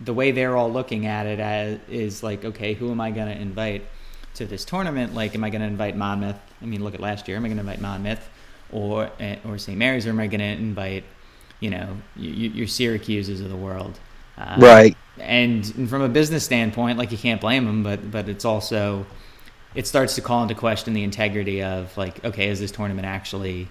[0.00, 3.28] the way they're all looking at it as, is like, okay, who am I going
[3.28, 3.86] to invite
[4.34, 5.14] to this tournament?
[5.14, 6.38] Like, am I going to invite Monmouth?
[6.60, 7.36] I mean, look at last year.
[7.36, 8.28] Am I going to invite Monmouth
[8.72, 9.78] or eh, or St.
[9.78, 11.04] Mary's, or am I going to invite,
[11.60, 13.98] you know, your, your Syracuse's of the world?
[14.38, 14.96] Uh, right.
[15.18, 19.06] And, and from a business standpoint, like you can't blame them, but but it's also
[19.74, 23.68] it starts to call into question the integrity of like, okay, is this tournament actually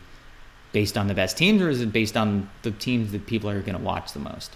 [0.71, 3.59] based on the best teams, or is it based on the teams that people are
[3.61, 4.55] going to watch the most?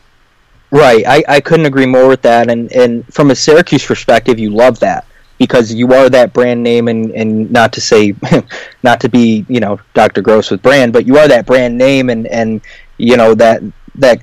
[0.72, 2.50] Right, I, I couldn't agree more with that.
[2.50, 5.06] And and from a Syracuse perspective, you love that
[5.38, 8.16] because you are that brand name, and, and not to say,
[8.84, 10.22] not to be you know Dr.
[10.22, 12.62] Gross with brand, but you are that brand name, and and
[12.98, 13.62] you know that
[13.96, 14.22] that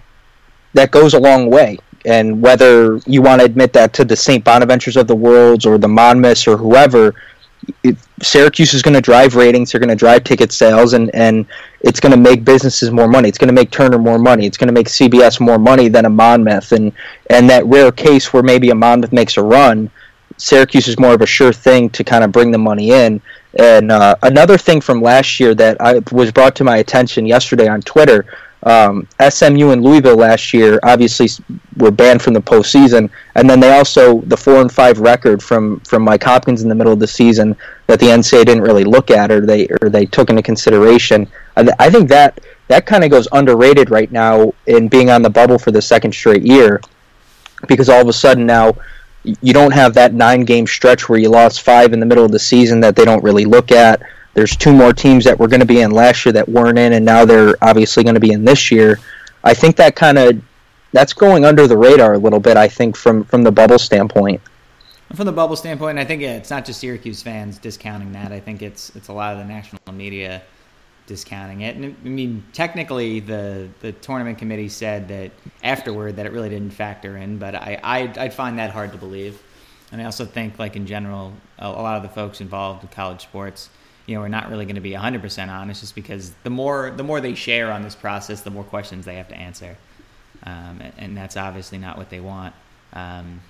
[0.74, 1.78] that goes a long way.
[2.04, 4.44] And whether you want to admit that to the St.
[4.44, 7.14] Bonaventures of the world or the Monmouths or whoever,
[7.84, 9.70] it, Syracuse is going to drive ratings.
[9.70, 11.46] They're going to drive ticket sales, and and
[11.80, 13.28] it's going to make businesses more money.
[13.28, 14.46] It's going to make Turner more money.
[14.46, 16.72] It's going to make CBS more money than a Monmouth.
[16.72, 16.92] And
[17.30, 19.90] and that rare case where maybe a Monmouth makes a run,
[20.36, 23.20] Syracuse is more of a sure thing to kind of bring the money in.
[23.58, 27.68] And uh, another thing from last year that I was brought to my attention yesterday
[27.68, 28.26] on Twitter
[28.64, 31.28] um, SMU and Louisville last year obviously
[31.78, 35.80] were banned from the postseason, and then they also the four and five record from
[35.80, 37.56] from Mike Hopkins in the middle of the season
[37.88, 41.26] that the NCAA didn't really look at or they or they took into consideration.
[41.56, 45.58] I think that that kind of goes underrated right now in being on the bubble
[45.58, 46.80] for the second straight year,
[47.66, 48.74] because all of a sudden now
[49.24, 52.32] you don't have that nine game stretch where you lost five in the middle of
[52.32, 54.02] the season that they don't really look at.
[54.34, 56.94] There's two more teams that were going to be in last year that weren't in,
[56.94, 58.98] and now they're obviously going to be in this year.
[59.44, 60.42] I think that kind of
[60.92, 62.56] that's going under the radar a little bit.
[62.56, 64.40] I think from from the bubble standpoint.
[65.14, 68.32] From the bubble standpoint, I think it's not just Syracuse fans discounting that.
[68.32, 70.42] I think it's it's a lot of the national media
[71.06, 71.76] discounting it.
[71.76, 76.70] And I mean, technically, the the tournament committee said that afterward that it really didn't
[76.72, 79.42] factor in, but I I'd, I'd find that hard to believe.
[79.90, 82.90] And I also think, like in general, a, a lot of the folks involved with
[82.90, 83.68] college sports
[84.06, 87.04] you know, are not really going to be 100% honest just because the more the
[87.04, 89.76] more they share on this process, the more questions they have to answer.
[90.44, 92.54] Um, and that's obviously not what they want.
[92.92, 93.40] Um,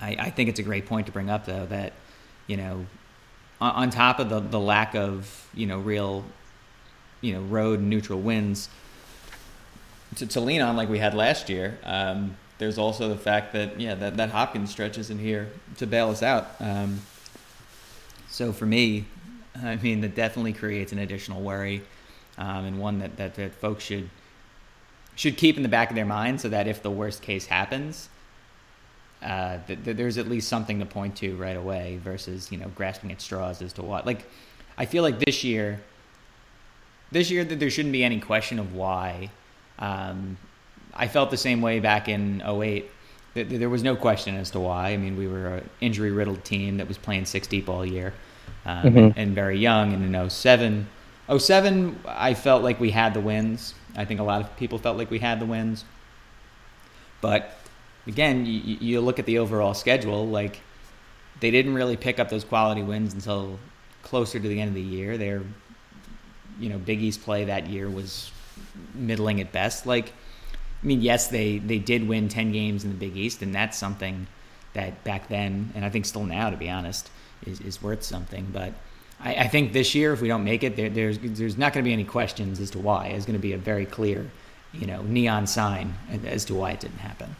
[0.00, 1.92] I, I, think it's a great point to bring up, though, that,
[2.46, 2.86] you know,
[3.60, 6.24] on, on, top of the, the lack of, you know, real,
[7.20, 8.68] you know, road neutral wins
[10.16, 13.80] to, to lean on like we had last year, um, there's also the fact that,
[13.80, 16.48] yeah, that, that Hopkins stretch isn't here to bail us out.
[16.60, 17.00] Um,
[18.28, 19.06] so for me,
[19.62, 21.82] I mean, that definitely creates an additional worry,
[22.38, 24.10] um, and one that, that, that folks should
[25.16, 28.08] should keep in the back of their mind, so that if the worst case happens,
[29.22, 32.68] uh, that, that there's at least something to point to right away, versus you know
[32.74, 34.06] grasping at straws as to what.
[34.06, 34.26] Like,
[34.76, 35.80] I feel like this year,
[37.10, 39.30] this year that there shouldn't be any question of why.
[39.78, 40.36] Um,
[40.94, 42.90] I felt the same way back in 08.
[43.34, 44.90] There was no question as to why.
[44.90, 48.14] I mean, we were an injury riddled team that was playing six deep all year
[48.64, 48.98] um, mm-hmm.
[48.98, 49.92] and, and, very young.
[49.92, 50.86] And in 07,
[51.36, 53.74] 07, I felt like we had the wins.
[53.96, 55.84] I think a lot of people felt like we had the wins.
[57.20, 57.58] But
[58.06, 60.60] again, you, you look at the overall schedule, like
[61.40, 63.58] they didn't really pick up those quality wins until
[64.02, 65.18] closer to the end of the year.
[65.18, 65.42] Their,
[66.58, 68.30] you know, Big East play that year was
[68.94, 69.86] middling at best.
[69.86, 70.12] Like,
[70.82, 73.76] I mean, yes, they, they did win 10 games in the Big East, and that's
[73.76, 74.26] something
[74.74, 77.10] that back then, and I think still now, to be honest,
[77.46, 78.48] is, is worth something.
[78.52, 78.74] But
[79.20, 81.82] I, I, think this year, if we don't make it, there, there's there's not going
[81.82, 83.06] to be any questions as to why.
[83.06, 84.30] It's going to be a very clear,
[84.72, 85.94] you know, neon sign
[86.26, 87.34] as to why it didn't happen.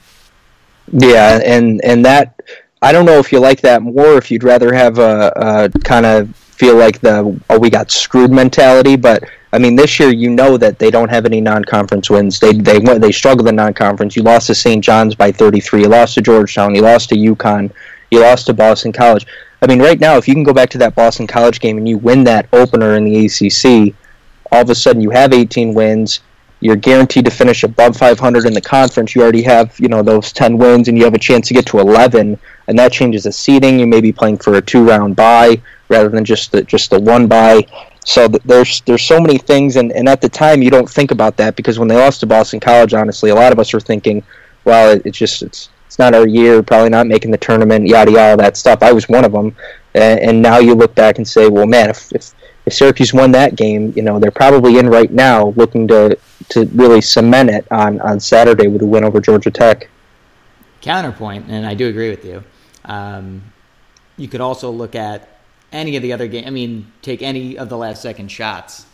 [0.93, 2.41] Yeah, and and that
[2.83, 5.33] I don't know if you like that more, if you'd rather have a,
[5.75, 9.25] a kind of feel like the oh we got screwed mentality, but.
[9.53, 12.41] I mean, this year you know that they don't have any non-conference wins.
[12.41, 14.17] They they went they struggled in non-conference.
[14.17, 14.83] You lost to St.
[14.83, 15.83] John's by 33.
[15.83, 16.75] You lost to Georgetown.
[16.75, 17.71] You lost to UConn.
[18.11, 19.27] You lost to Boston College.
[19.63, 21.89] I mean, right now, if you can go back to that Boston College game and
[21.89, 23.95] you win that opener in the ACC,
[24.53, 26.21] all of a sudden you have 18 wins.
[26.65, 29.15] You're guaranteed to finish above 500 in the conference.
[29.15, 31.67] You already have, you know, those 10 wins, and you have a chance to get
[31.67, 33.79] to 11, and that changes the seeding.
[33.79, 37.27] You may be playing for a two-round bye rather than just the just the one
[37.27, 37.67] bye.
[38.07, 41.37] So there's there's so many things, and, and at the time you don't think about
[41.37, 44.23] that because when they lost to Boston College, honestly, a lot of us were thinking,
[44.65, 48.11] well, it, it's just it's it's not our year, probably not making the tournament, yada
[48.11, 48.83] yada, all that stuff.
[48.83, 49.55] I was one of them,
[49.95, 52.35] and, and now you look back and say, well, man, if, if
[52.67, 56.19] if Syracuse won that game, you know they're probably in right now, looking to
[56.51, 59.89] to really cement it on on Saturday with a win over Georgia Tech.
[60.81, 62.45] Counterpoint, and I do agree with you.
[62.85, 63.43] Um,
[64.17, 65.41] you could also look at
[65.73, 66.47] any of the other game.
[66.47, 68.87] I mean, take any of the last second shots.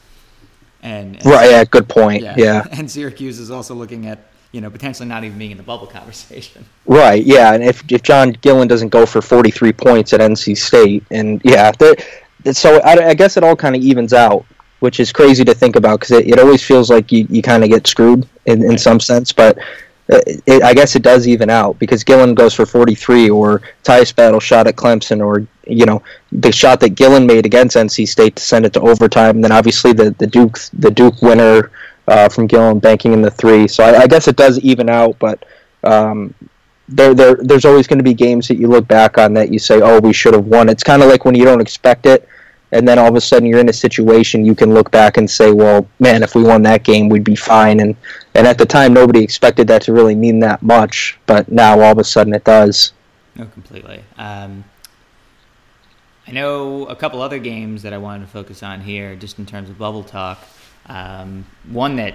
[0.83, 2.23] And, and right, yeah, good point.
[2.23, 2.35] Yeah.
[2.37, 5.63] yeah, and Syracuse is also looking at you know potentially not even being in the
[5.63, 6.65] bubble conversation.
[6.87, 7.25] Right.
[7.25, 11.05] Yeah, and if if John Gillon doesn't go for forty three points at NC State,
[11.11, 11.71] and yeah,
[12.53, 14.45] so I, I, guess it all kind of evens out,
[14.81, 17.63] which is crazy to think about because it, it always feels like you, you kind
[17.63, 19.59] of get screwed in, in some sense, but
[20.11, 24.41] it, I guess it does even out because Gillon goes for 43, or Tyus Battle
[24.41, 28.43] shot at Clemson, or you know the shot that Gillon made against NC State to
[28.43, 31.71] send it to overtime, and then obviously the the Duke the Duke winner
[32.09, 33.69] uh, from Gillon banking in the three.
[33.69, 35.45] So I, I guess it does even out, but
[35.85, 36.35] um,
[36.91, 39.59] there, there there's always going to be games that you look back on that you
[39.59, 40.69] say, oh, we should have won.
[40.69, 42.29] It's kind of like when you don't expect it
[42.73, 45.29] and then all of a sudden you're in a situation you can look back and
[45.29, 47.81] say, well, man, if we won that game, we'd be fine.
[47.81, 47.97] And
[48.35, 51.93] and at the time, nobody expected that to really mean that much, but now all
[51.93, 52.93] of a sudden it does.
[53.35, 54.05] No, completely.
[54.17, 54.65] Um,
[56.27, 59.47] I know a couple other games that I wanted to focus on here, just in
[59.47, 60.39] terms of bubble talk.
[60.87, 62.15] Um, one that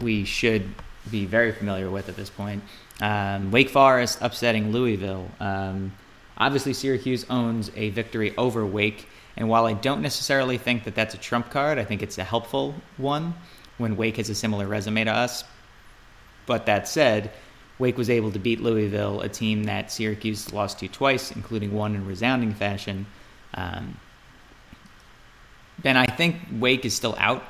[0.00, 0.72] we should
[1.10, 2.62] be very familiar with at this point.
[3.00, 5.28] Um, Wake Forest upsetting Louisville.
[5.40, 5.92] Um,
[6.38, 11.14] obviously, Syracuse owns a victory over Wake and while I don't necessarily think that that's
[11.14, 13.34] a trump card, I think it's a helpful one
[13.78, 15.44] when Wake has a similar resume to us.
[16.46, 17.32] But that said,
[17.78, 21.96] Wake was able to beat Louisville, a team that Syracuse lost to twice, including one
[21.96, 23.06] in resounding fashion.
[23.54, 23.98] Um,
[25.82, 27.42] ben, I think Wake is still out,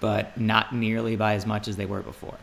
[0.00, 2.38] but not nearly by as much as they were before.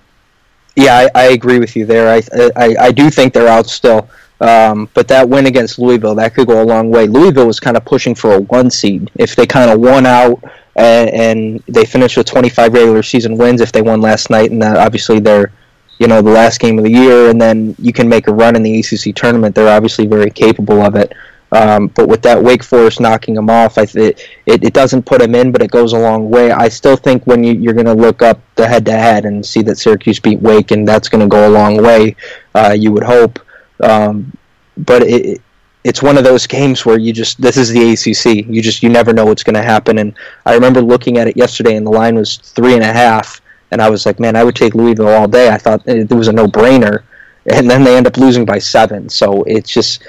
[0.76, 2.10] Yeah, I, I agree with you there.
[2.10, 2.22] I,
[2.56, 4.10] I, I do think they're out still.
[4.42, 7.06] Um, but that win against Louisville, that could go a long way.
[7.06, 9.12] Louisville was kind of pushing for a one seed.
[9.16, 10.44] If they kind of won out
[10.76, 14.60] and, and, they finished with 25 regular season wins, if they won last night, and
[14.62, 15.52] that obviously they're,
[16.00, 18.56] you know, the last game of the year, and then you can make a run
[18.56, 19.54] in the ACC tournament.
[19.54, 21.14] They're obviously very capable of it.
[21.54, 25.20] Um, but with that Wake Forest knocking them off, I th- it, it doesn't put
[25.20, 26.52] them in, but it goes a long way.
[26.52, 29.46] I still think when you, you're going to look up the head to head and
[29.46, 32.16] see that Syracuse beat Wake, and that's going to go a long way,
[32.56, 33.40] uh, you would hope.
[33.82, 34.32] Um,
[34.78, 35.42] but it,
[35.84, 38.48] it's one of those games where you just this is the ACC.
[38.48, 39.98] You just you never know what's going to happen.
[39.98, 40.14] And
[40.46, 43.82] I remember looking at it yesterday, and the line was three and a half, and
[43.82, 45.50] I was like, man, I would take Louisville all day.
[45.50, 47.04] I thought it, was a no brainer,
[47.52, 49.10] and then they end up losing by seven.
[49.10, 50.04] So it's just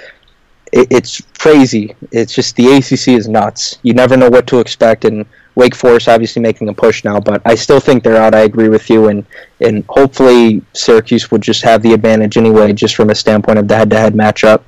[0.72, 1.94] it, it's crazy.
[2.10, 3.78] It's just the ACC is nuts.
[3.82, 7.42] You never know what to expect, and Wake Forest obviously making a push now, but
[7.44, 8.34] I still think they're out.
[8.34, 9.24] I agree with you, and
[9.60, 13.76] and hopefully Syracuse would just have the advantage anyway, just from a standpoint of the
[13.76, 14.62] head-to-head matchup.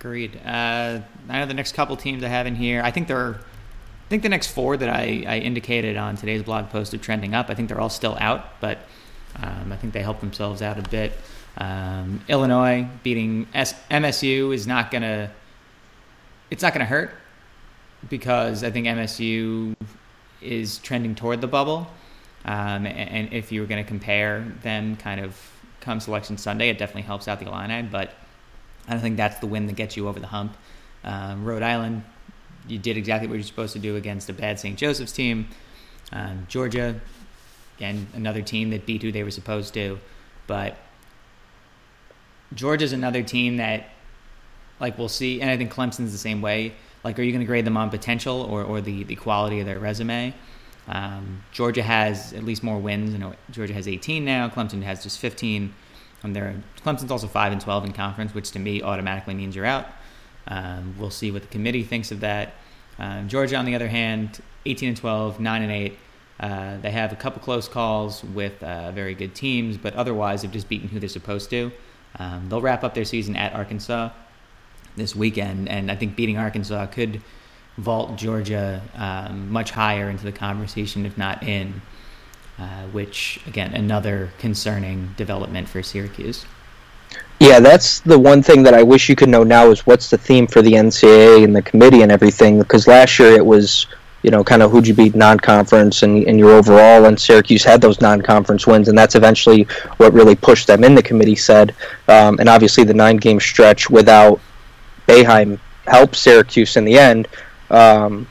[0.00, 0.36] Agreed.
[0.44, 2.82] Uh, I know the next couple teams I have in here.
[2.82, 3.36] I think they're.
[3.36, 7.34] I think the next four that I, I indicated on today's blog post are trending
[7.34, 7.48] up.
[7.48, 8.78] I think they're all still out, but
[9.42, 11.12] um, I think they help themselves out a bit.
[11.56, 15.30] Um, Illinois beating S- MSU is not gonna.
[16.50, 17.14] It's not gonna hurt
[18.08, 19.74] because I think MSU
[20.40, 21.86] is trending toward the bubble.
[22.44, 25.40] Um, and, and, if you were going to compare them kind of
[25.80, 27.82] come Selection Sunday, it definitely helps out the Illini.
[27.82, 28.10] But
[28.86, 30.54] I don't think that's the win that gets you over the hump.
[31.04, 32.02] Um, Rhode Island,
[32.68, 34.78] you did exactly what you're supposed to do against a bad St.
[34.78, 35.48] Joseph's team.
[36.12, 37.00] Um, Georgia,
[37.78, 39.98] again, another team that beat who they were supposed to.
[40.46, 40.76] But
[42.52, 43.90] Georgia's another team that,
[44.80, 45.40] like, we'll see.
[45.40, 47.90] And I think Clemson's the same way like, are you going to grade them on
[47.90, 50.34] potential or, or the, the quality of their resume?
[50.88, 53.12] Um, Georgia has at least more wins.
[53.12, 54.48] You know, Georgia has 18 now.
[54.48, 55.74] Clemson has just 15.
[56.22, 59.66] And they're, Clemson's also 5 and 12 in conference, which to me automatically means you're
[59.66, 59.86] out.
[60.48, 62.54] Um, we'll see what the committee thinks of that.
[62.98, 65.98] Um, Georgia, on the other hand, 18 and 12, 9 and 8.
[66.40, 70.50] Uh, they have a couple close calls with uh, very good teams, but otherwise they've
[70.50, 71.70] just beaten who they're supposed to.
[72.18, 74.10] Um, they'll wrap up their season at Arkansas
[74.96, 77.20] this weekend, and I think beating Arkansas could
[77.76, 81.82] vault Georgia um, much higher into the conversation, if not in.
[82.56, 86.46] Uh, which again, another concerning development for Syracuse.
[87.40, 90.18] Yeah, that's the one thing that I wish you could know now is what's the
[90.18, 92.60] theme for the NCAA and the committee and everything.
[92.60, 93.88] Because last year it was,
[94.24, 97.82] you know, kind of who'd you beat non-conference and, and your overall, and Syracuse had
[97.82, 99.64] those non-conference wins, and that's eventually
[99.98, 100.94] what really pushed them in.
[100.94, 101.74] The committee said,
[102.08, 104.40] um, and obviously the nine-game stretch without
[105.06, 107.28] Boeheim helped Syracuse in the end.
[107.68, 108.26] Um,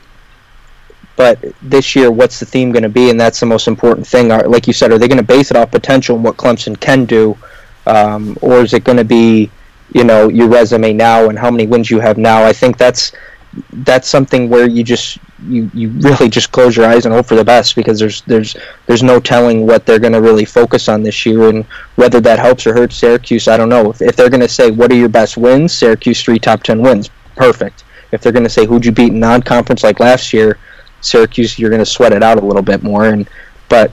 [1.14, 3.10] but this year, what's the theme going to be?
[3.10, 4.32] And that's the most important thing.
[4.32, 6.78] Are, like you said, are they going to base it off potential and what Clemson
[6.80, 7.38] can do,
[7.86, 9.48] um, or is it going to be,
[9.92, 12.42] you know, your resume now and how many wins you have now?
[12.42, 13.12] I think that's
[13.72, 15.18] that's something where you just
[15.48, 18.56] you you really just close your eyes and hope for the best because there's there's
[18.86, 21.64] there's no telling what they're going to really focus on this year and
[21.96, 23.48] whether that helps or hurts Syracuse.
[23.48, 26.22] I don't know if, if they're going to say what are your best wins, Syracuse
[26.22, 27.84] three top ten wins, perfect.
[28.12, 30.58] If they're going to say who'd you beat in non-conference like last year,
[31.00, 33.06] Syracuse, you're going to sweat it out a little bit more.
[33.06, 33.28] And
[33.68, 33.90] but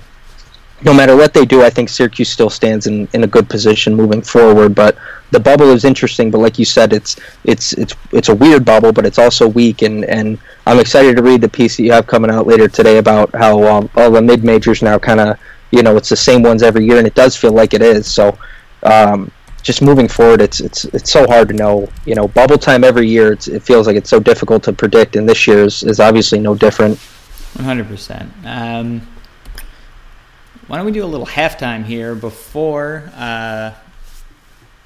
[0.84, 3.96] no matter what they do, I think Syracuse still stands in, in a good position
[3.96, 4.74] moving forward.
[4.74, 4.98] But
[5.32, 6.32] the bubble is interesting.
[6.32, 9.82] But like you said, it's it's it's it's a weird bubble, but it's also weak.
[9.82, 12.98] And, and I'm excited to read the piece that you have coming out later today
[12.98, 15.40] about how um, all the mid majors now kind of
[15.72, 18.06] you know it's the same ones every year, and it does feel like it is.
[18.08, 18.38] So
[18.84, 19.32] um,
[19.64, 21.90] just moving forward, it's it's it's so hard to know.
[22.06, 23.34] You know, bubble time every year.
[23.34, 26.56] it feels like it's so difficult to predict, and this year is, is obviously no
[26.56, 26.98] different.
[27.00, 28.32] One hundred percent.
[28.46, 29.08] Um,
[30.68, 33.74] why don't we do a little halftime here before uh,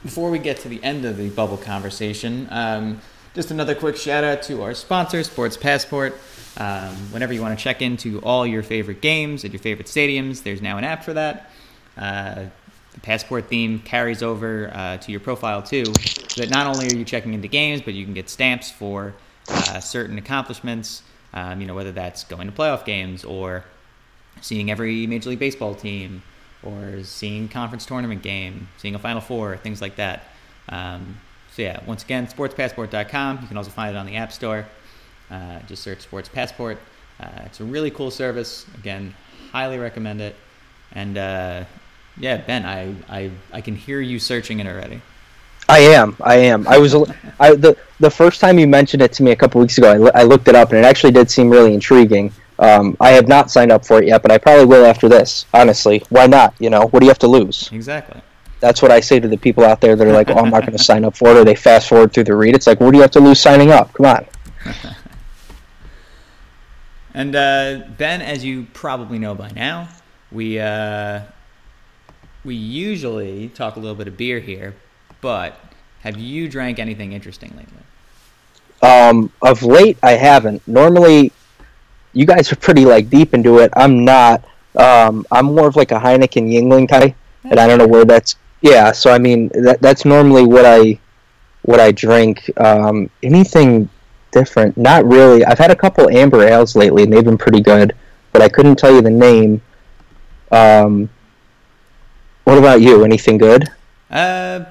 [0.03, 2.47] before we get to the end of the bubble conversation?
[2.49, 3.01] Um,
[3.35, 6.17] just another quick shout out to our sponsor, Sports Passport.
[6.57, 10.41] Um, whenever you want to check into all your favorite games at your favorite stadiums,
[10.41, 11.51] there's now an app for that.
[11.97, 12.45] Uh,
[12.93, 16.95] the passport theme carries over uh, to your profile too, so that not only are
[16.95, 19.13] you checking into games, but you can get stamps for
[19.49, 21.03] uh, certain accomplishments.
[21.33, 23.65] Um, you know, whether that's going to playoff games or
[24.39, 26.23] seeing every Major League Baseball team,
[26.63, 30.23] or seeing conference tournament game, seeing a Final Four, things like that.
[30.69, 31.17] Um,
[31.55, 33.39] so yeah, once again, sportspassport.com.
[33.41, 34.65] You can also find it on the App Store.
[35.31, 36.77] Uh, just search Sports Passport.
[37.17, 38.65] Uh, it's a really cool service.
[38.77, 39.15] Again,
[39.53, 40.35] highly recommend it.
[40.91, 41.63] And uh,
[42.17, 44.99] yeah, Ben, I, I I can hear you searching it already.
[45.69, 46.17] I am.
[46.19, 46.67] I am.
[46.67, 46.93] I was.
[47.39, 50.19] I the the first time you mentioned it to me a couple weeks ago, I,
[50.19, 52.33] I looked it up and it actually did seem really intriguing.
[52.59, 55.45] Um, I have not signed up for it yet, but I probably will after this.
[55.53, 56.53] Honestly, why not?
[56.59, 57.69] You know, what do you have to lose?
[57.71, 58.21] Exactly.
[58.65, 60.61] That's what I say to the people out there that are like, "Oh, I'm not
[60.61, 62.55] going to sign up for it," or they fast forward through the read.
[62.55, 63.93] It's like, what do you have to lose signing up?
[63.93, 64.25] Come on.
[67.13, 69.87] and uh, Ben, as you probably know by now,
[70.31, 71.21] we uh,
[72.43, 74.73] we usually talk a little bit of beer here,
[75.21, 75.59] but
[75.99, 77.83] have you drank anything interesting lately?
[78.81, 80.67] Um, of late, I haven't.
[80.67, 81.31] Normally,
[82.13, 83.71] you guys are pretty like deep into it.
[83.75, 84.43] I'm not.
[84.75, 87.13] Um, I'm more of like a Heineken Yuengling guy,
[87.43, 88.37] and I don't know where that's.
[88.61, 90.99] Yeah, so I mean that that's normally what I
[91.63, 92.49] what I drink.
[92.57, 93.89] Um, anything
[94.31, 94.77] different?
[94.77, 95.43] Not really.
[95.45, 97.95] I've had a couple amber ales lately, and they've been pretty good,
[98.31, 99.61] but I couldn't tell you the name.
[100.51, 101.09] Um,
[102.43, 103.03] what about you?
[103.03, 103.67] Anything good?
[104.11, 104.65] A uh,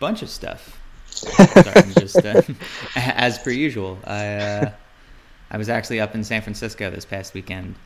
[0.00, 0.80] bunch of stuff.
[1.06, 2.42] Sorry, just uh,
[2.96, 3.98] as per usual.
[4.04, 4.70] I uh,
[5.50, 7.76] I was actually up in San Francisco this past weekend,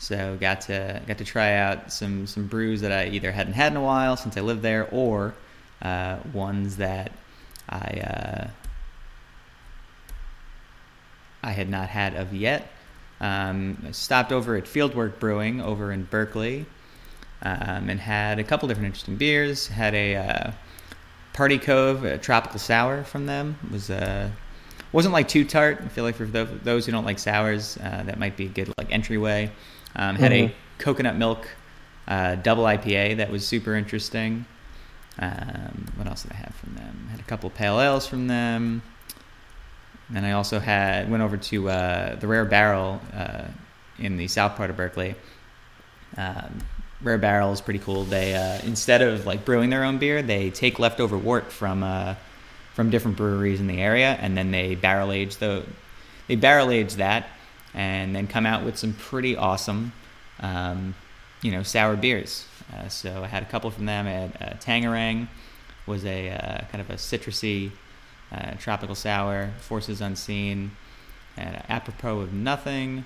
[0.00, 3.70] so got to got to try out some some brews that I either hadn't had
[3.70, 5.34] in a while since I lived there, or
[5.82, 7.12] uh, ones that
[7.68, 8.48] I uh,
[11.42, 12.72] I had not had of yet.
[13.20, 16.64] Um, stopped over at Fieldwork Brewing over in Berkeley
[17.42, 19.66] um, and had a couple different interesting beers.
[19.66, 20.52] Had a uh,
[21.34, 23.58] Party Cove a tropical sour from them.
[23.64, 24.30] It was uh,
[24.92, 25.82] wasn't like too tart.
[25.84, 28.72] I feel like for those who don't like sours, uh, that might be a good
[28.78, 29.52] like entryway.
[29.96, 30.52] Um, had mm-hmm.
[30.52, 31.48] a coconut milk
[32.08, 34.44] uh, double IPA that was super interesting.
[35.18, 37.08] Um, what else did I have from them?
[37.10, 38.82] Had a couple pale ales from them.
[40.14, 43.44] And I also had went over to uh, the Rare Barrel uh,
[43.98, 45.14] in the south part of Berkeley.
[46.16, 46.58] Um,
[47.02, 48.04] Rare Barrel is pretty cool.
[48.04, 52.16] They uh, instead of like brewing their own beer, they take leftover wort from uh,
[52.74, 55.64] from different breweries in the area, and then they barrel age the
[56.26, 57.28] they barrel age that,
[57.74, 59.92] and then come out with some pretty awesome,
[60.40, 60.94] um,
[61.42, 62.46] you know, sour beers.
[62.72, 64.06] Uh, so I had a couple from them.
[64.06, 65.28] I had uh, Tangerang,
[65.86, 67.70] was a uh, kind of a citrusy
[68.32, 69.50] uh, tropical sour.
[69.60, 70.70] Forces Unseen,
[71.36, 73.04] and apropos of nothing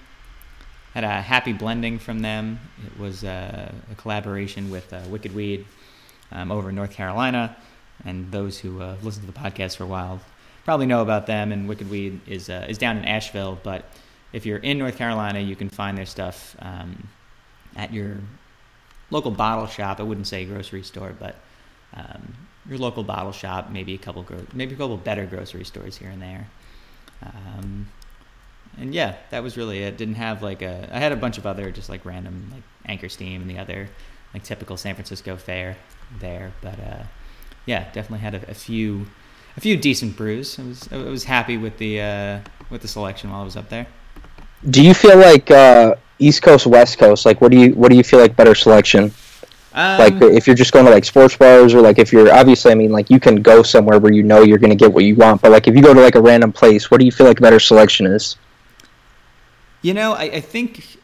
[0.93, 2.61] had a happy blending from them.
[2.87, 5.67] It was uh, a collaboration with uh, Wicked Weed
[6.31, 7.57] um, over in North Carolina,
[8.05, 10.21] and those who uh, listened to the podcast for a while
[10.65, 11.53] probably know about them.
[11.53, 13.87] And Wicked Weed is is down in Asheville, but
[14.35, 17.07] if you're in North Carolina, you can find their stuff um,
[17.77, 18.17] at your
[19.11, 20.01] local bottle shop.
[20.01, 21.37] I wouldn't say grocery store, but
[21.95, 22.35] um,
[22.69, 26.11] your local bottle shop, maybe a couple gro- maybe a couple better grocery stores here
[26.11, 26.49] and there.
[27.23, 27.87] Um,
[28.77, 29.97] and yeah, that was really it.
[29.97, 30.91] Didn't have like a.
[30.93, 33.89] I had a bunch of other just like random like Anchor Steam and the other
[34.35, 35.77] like typical San Francisco fare
[36.19, 37.05] there, but uh,
[37.67, 39.07] yeah, definitely had a, a, few
[39.57, 40.59] a few decent brews.
[40.59, 43.69] I was I was happy with the uh, with the selection while I was up
[43.69, 43.87] there.
[44.71, 47.27] Do you feel like uh, East Coast West Coast?
[47.27, 49.13] Like, what do you what do you feel like better selection?
[49.73, 52.71] Um, like if you're just going to like sports bars or like if you're obviously
[52.71, 55.03] I mean like you can go somewhere where you know you're going to get what
[55.03, 57.11] you want but like if you go to like a random place what do you
[57.11, 58.37] feel like better selection is
[59.83, 60.99] You know, I, I think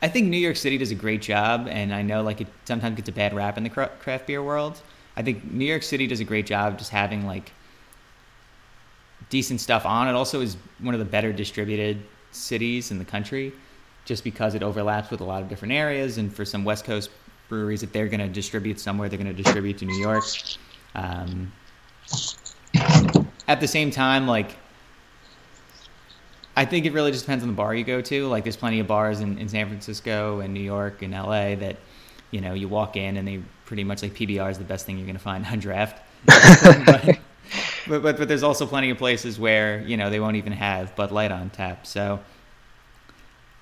[0.00, 2.96] I think New York City does a great job, and I know like it sometimes
[2.96, 4.80] gets a bad rap in the craft beer world.
[5.16, 7.52] I think New York City does a great job just having like
[9.28, 10.08] decent stuff on.
[10.08, 12.02] It also is one of the better distributed
[12.36, 13.52] cities in the country,
[14.04, 16.18] just because it overlaps with a lot of different areas.
[16.18, 17.10] And for some West Coast
[17.48, 20.24] breweries, if they're going to distribute somewhere, they're going to distribute to New York.
[20.94, 21.52] Um,
[23.48, 24.56] at the same time, like
[26.56, 28.26] I think it really just depends on the bar you go to.
[28.28, 31.76] Like, there's plenty of bars in, in San Francisco and New York and LA that,
[32.30, 34.96] you know, you walk in and they pretty much like PBR is the best thing
[34.96, 36.02] you're going to find on draft.
[36.86, 37.18] but,
[37.88, 40.94] but, but, but, there's also plenty of places where, you know, they won't even have
[40.96, 41.86] Bud Light on tap.
[41.86, 42.20] So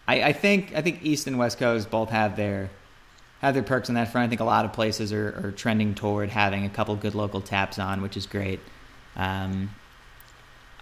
[0.07, 2.71] I, I think, I think East and West Coast both have their,
[3.41, 4.27] have their perks on that front.
[4.27, 7.41] I think a lot of places are, are trending toward having a couple good local
[7.41, 8.61] taps on, which is great.
[9.17, 9.71] Um,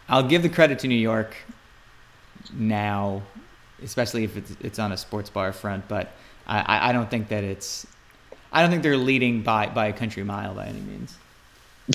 [0.09, 1.37] I'll give the credit to New York
[2.53, 3.23] now,
[3.83, 5.89] especially if it's, it's on a sports bar front.
[5.89, 6.13] But
[6.47, 7.87] I, I don't think that it's
[8.53, 11.17] I don't think they're leading by by a country mile by any means.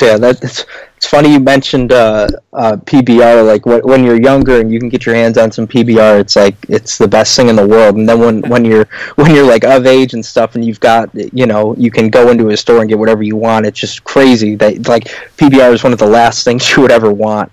[0.02, 0.66] Yeah, that's
[0.98, 3.46] it's funny you mentioned uh, uh, PBR.
[3.46, 6.56] Like when you're younger and you can get your hands on some PBR, it's like
[6.70, 7.96] it's the best thing in the world.
[7.96, 11.10] And then when, when you're when you're like of age and stuff, and you've got
[11.14, 13.66] you know you can go into a store and get whatever you want.
[13.66, 15.06] It's just crazy that like
[15.38, 17.52] PBR is one of the last things you would ever want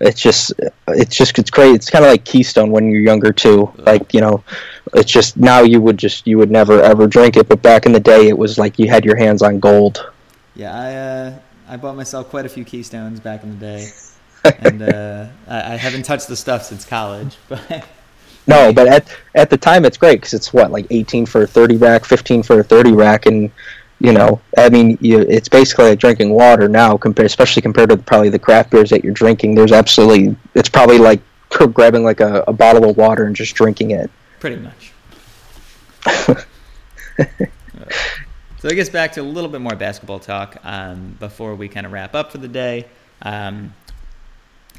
[0.00, 0.52] it's just
[0.88, 4.20] it's just it's great it's kind of like keystone when you're younger too like you
[4.20, 4.42] know
[4.94, 7.92] it's just now you would just you would never ever drink it but back in
[7.92, 10.10] the day it was like you had your hands on gold
[10.54, 11.38] yeah i uh
[11.68, 13.88] i bought myself quite a few keystones back in the day
[14.60, 17.86] and uh I, I haven't touched the stuff since college but
[18.46, 21.46] no but at at the time it's great because it's what like 18 for a
[21.46, 23.50] 30 rack 15 for a 30 rack and
[24.00, 27.96] you know, I mean, you, it's basically like drinking water now, compared, especially compared to
[27.96, 29.54] probably the craft beers that you're drinking.
[29.54, 33.92] There's absolutely, it's probably like grabbing like a, a bottle of water and just drinking
[33.92, 34.10] it.
[34.40, 34.92] Pretty much.
[38.64, 41.84] so I guess back to a little bit more basketball talk um, before we kind
[41.84, 42.86] of wrap up for the day.
[43.20, 43.74] Um,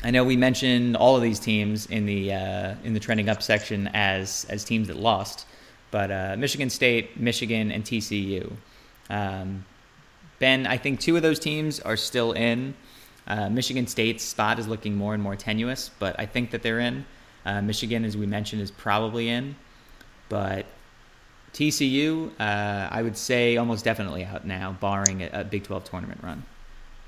[0.03, 3.43] I know we mentioned all of these teams in the uh, in the trending up
[3.43, 5.45] section as as teams that lost,
[5.91, 8.51] but uh, Michigan State, Michigan, and TCU.
[9.11, 9.63] Um,
[10.39, 12.73] ben, I think two of those teams are still in.
[13.27, 16.79] Uh, Michigan State's spot is looking more and more tenuous, but I think that they're
[16.79, 17.05] in.
[17.45, 19.55] Uh, Michigan, as we mentioned, is probably in,
[20.27, 20.65] but
[21.55, 26.19] TCU, uh, I would say almost definitely out now, barring a, a, Big 12 tournament
[26.21, 26.43] run.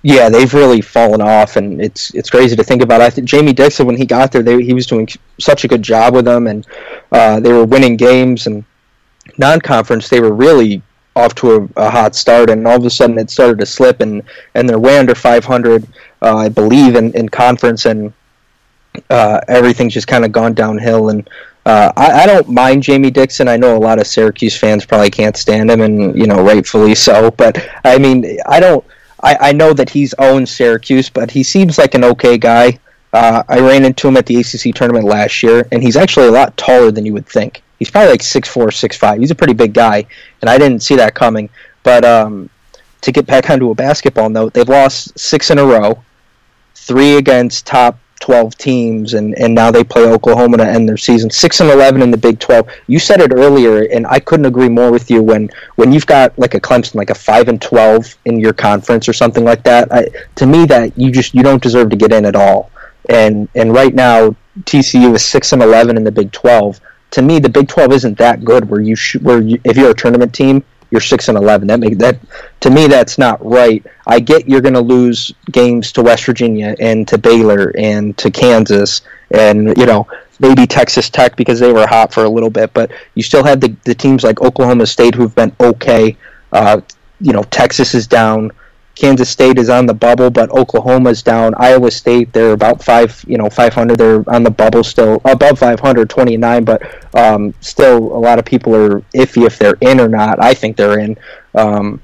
[0.03, 3.01] Yeah, they've really fallen off, and it's it's crazy to think about.
[3.01, 5.81] I think Jamie Dixon, when he got there, they, he was doing such a good
[5.81, 6.65] job with them, and
[7.11, 8.63] uh, they were winning games and
[9.37, 10.07] non-conference.
[10.07, 10.81] They were really
[11.17, 13.99] off to a, a, hot start, and all of a sudden it started to slip,
[13.99, 14.23] and,
[14.55, 15.85] and they're way under 500,
[16.21, 18.13] uh, I believe, in, in conference, and
[19.09, 21.09] uh, everything's just kind of gone downhill.
[21.09, 21.27] And
[21.67, 23.49] uh, I, I, don't mind Jamie Dixon.
[23.49, 26.95] I know a lot of Syracuse fans probably can't stand him, and you know, rightfully
[26.95, 27.29] so.
[27.31, 28.85] But I mean, I don't.
[29.21, 32.79] I, I know that he's owned Syracuse, but he seems like an okay guy.
[33.11, 36.31] Uh, I ran into him at the ACC tournament last year, and he's actually a
[36.31, 37.61] lot taller than you would think.
[37.79, 39.19] He's probably like six four, six five.
[39.19, 40.05] He's a pretty big guy,
[40.41, 41.49] and I didn't see that coming.
[41.83, 42.49] But um,
[43.01, 46.01] to get back onto a basketball note, they've lost six in a row,
[46.75, 51.29] three against top 12 teams, and, and now they play Oklahoma to end their season.
[51.29, 52.67] 6 and 11 in the Big 12.
[52.87, 55.21] You said it earlier, and I couldn't agree more with you.
[55.21, 59.07] When when you've got like a Clemson, like a 5 and 12 in your conference
[59.07, 62.11] or something like that, I, to me that you just you don't deserve to get
[62.11, 62.71] in at all.
[63.09, 67.39] And and right now TCU is 6 and 11 in the Big 12 to me,
[67.39, 68.69] the Big Twelve isn't that good.
[68.69, 71.67] Where you sh- where you, if you're a tournament team, you're six and eleven.
[71.67, 72.19] That make that
[72.61, 73.85] to me that's not right.
[74.05, 78.31] I get you're going to lose games to West Virginia and to Baylor and to
[78.31, 80.07] Kansas and you know
[80.39, 83.61] maybe Texas Tech because they were hot for a little bit, but you still had
[83.61, 86.15] the the teams like Oklahoma State who've been okay.
[86.51, 86.81] Uh,
[87.19, 88.51] you know Texas is down.
[88.97, 91.53] Kansas State is on the bubble, but Oklahoma's down.
[91.57, 93.97] Iowa State, they're about five, you know, 500.
[93.97, 98.75] They're on the bubble still, above 500, 29, but um, still a lot of people
[98.75, 100.41] are iffy if they're in or not.
[100.41, 101.15] I think they're in,
[101.53, 102.01] um,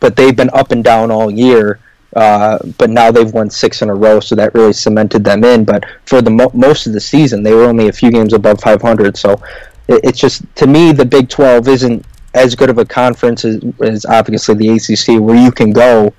[0.00, 1.78] but they've been up and down all year.
[2.16, 5.64] Uh, but now they've won six in a row, so that really cemented them in.
[5.64, 8.60] But for the mo- most of the season, they were only a few games above
[8.60, 9.16] 500.
[9.16, 9.34] So
[9.86, 13.62] it, it's just to me, the Big 12 isn't as good of a conference as,
[13.80, 16.12] as obviously the ACC, where you can go,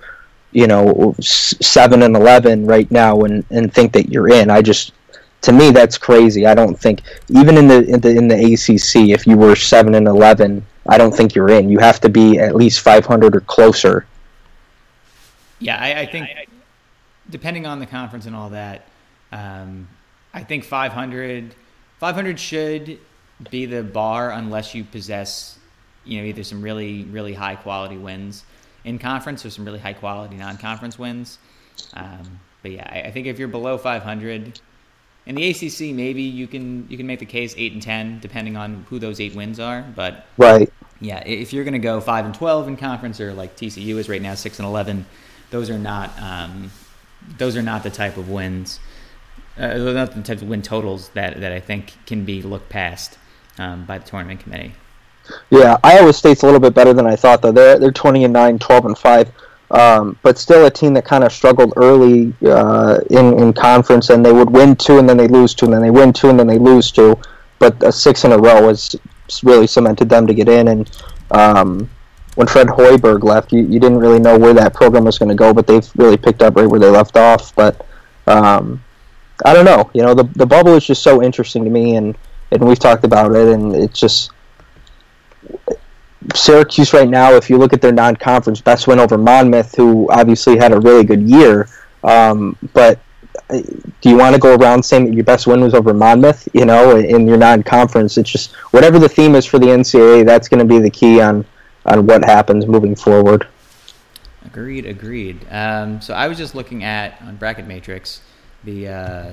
[0.51, 4.49] you know, seven and eleven right now and and think that you're in.
[4.49, 4.93] I just
[5.41, 6.45] to me that's crazy.
[6.45, 9.95] I don't think even in the in the in the ACC, if you were seven
[9.95, 11.69] and eleven, I don't think you're in.
[11.69, 14.07] You have to be at least 500 or closer.
[15.59, 16.27] Yeah, I, I think
[17.29, 18.87] depending on the conference and all that,
[19.31, 19.87] um,
[20.33, 21.53] I think 500
[21.99, 22.97] 500 should
[23.51, 25.58] be the bar unless you possess,
[26.09, 28.43] you know, either some really really high quality wins
[28.83, 31.37] in conference or some really high quality non conference wins.
[31.93, 34.59] Um, but yeah, I, I think if you're below 500
[35.25, 38.57] in the ACC, maybe you can you can make the case eight and ten, depending
[38.57, 39.83] on who those eight wins are.
[39.95, 43.55] But right, yeah, if you're going to go five and twelve in conference, or like
[43.55, 45.05] TCU is right now, six and eleven,
[45.51, 46.71] those are not um,
[47.37, 48.79] those are not the type of wins,
[49.57, 53.17] uh, not the type of win totals that that I think can be looked past
[53.59, 54.73] um, by the tournament committee.
[55.49, 57.51] Yeah, Iowa State's a little bit better than I thought though.
[57.51, 59.31] They're they're twenty and 9, 12 and five.
[59.71, 64.25] Um, but still a team that kind of struggled early uh, in in conference, and
[64.25, 66.39] they would win two and then they lose two, and then they win two and
[66.39, 67.17] then they lose two.
[67.59, 68.95] But a six in a row was
[69.43, 70.69] really cemented them to get in.
[70.69, 70.91] And
[71.31, 71.89] um,
[72.35, 75.35] when Fred Hoiberg left, you, you didn't really know where that program was going to
[75.35, 77.55] go, but they've really picked up right where they left off.
[77.55, 77.85] But
[78.27, 78.83] um,
[79.45, 79.89] I don't know.
[79.93, 82.17] You know, the the bubble is just so interesting to me, and
[82.51, 84.31] and we've talked about it, and it's just
[86.35, 90.57] Syracuse right now, if you look at their non-conference best win over Monmouth, who obviously
[90.57, 91.67] had a really good year,
[92.03, 92.99] um, but
[93.49, 93.61] uh,
[94.01, 96.47] do you want to go around saying that your best win was over Monmouth?
[96.53, 100.47] You know, in your non-conference, it's just whatever the theme is for the NCAA, that's
[100.47, 101.45] going to be the key on
[101.85, 103.47] on what happens moving forward.
[104.45, 105.45] Agreed, agreed.
[105.49, 108.21] Um, so I was just looking at on Bracket Matrix
[108.63, 109.31] the uh,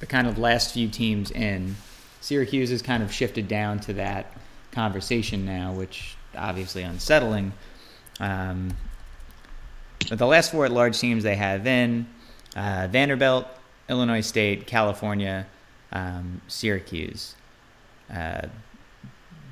[0.00, 1.76] the kind of last few teams in.
[2.20, 4.32] Syracuse has kind of shifted down to that
[4.74, 7.52] conversation now, which obviously unsettling.
[8.20, 8.74] Um,
[10.08, 12.06] but the last four at-large teams they have in
[12.56, 13.46] uh, Vanderbilt,
[13.88, 15.46] Illinois State, California,
[15.92, 17.34] um, Syracuse.
[18.12, 18.48] Uh,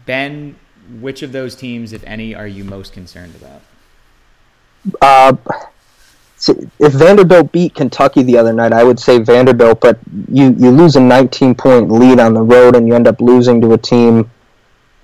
[0.06, 0.56] ben,
[1.00, 3.62] which of those teams, if any, are you most concerned about?
[5.00, 5.36] Uh,
[6.78, 9.98] if Vanderbilt beat Kentucky the other night, I would say Vanderbilt, but
[10.28, 13.60] you, you lose a 19 point lead on the road and you end up losing
[13.60, 14.28] to a team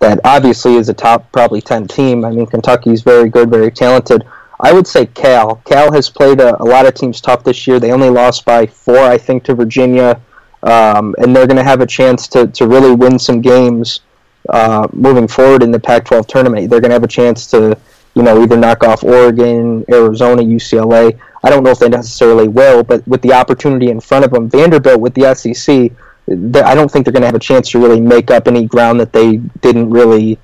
[0.01, 2.25] that obviously is a top probably 10 team.
[2.25, 4.25] I mean, Kentucky's very good, very talented.
[4.61, 5.57] I would say Cal.
[5.65, 7.79] Cal has played a, a lot of teams tough this year.
[7.79, 10.21] They only lost by four, I think, to Virginia,
[10.63, 14.01] um, and they're going to have a chance to, to really win some games
[14.49, 16.71] uh, moving forward in the Pac-12 tournament.
[16.71, 17.79] They're going to have a chance to,
[18.15, 21.19] you know, either knock off Oregon, Arizona, UCLA.
[21.45, 24.49] I don't know if they necessarily will, but with the opportunity in front of them,
[24.49, 25.93] Vanderbilt with the SEC
[26.31, 29.01] I don't think they're going to have a chance to really make up any ground
[29.01, 30.39] that they didn't really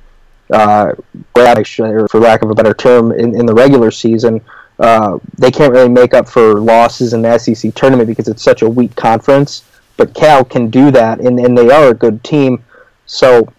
[0.53, 0.93] uh,
[1.37, 4.41] or for lack of a better term, in, in the regular season.
[4.78, 8.62] Uh, they can't really make up for losses in the SEC tournament because it's such
[8.62, 9.64] a weak conference.
[9.97, 12.64] But Cal can do that, and, and they are a good team.
[13.07, 13.53] So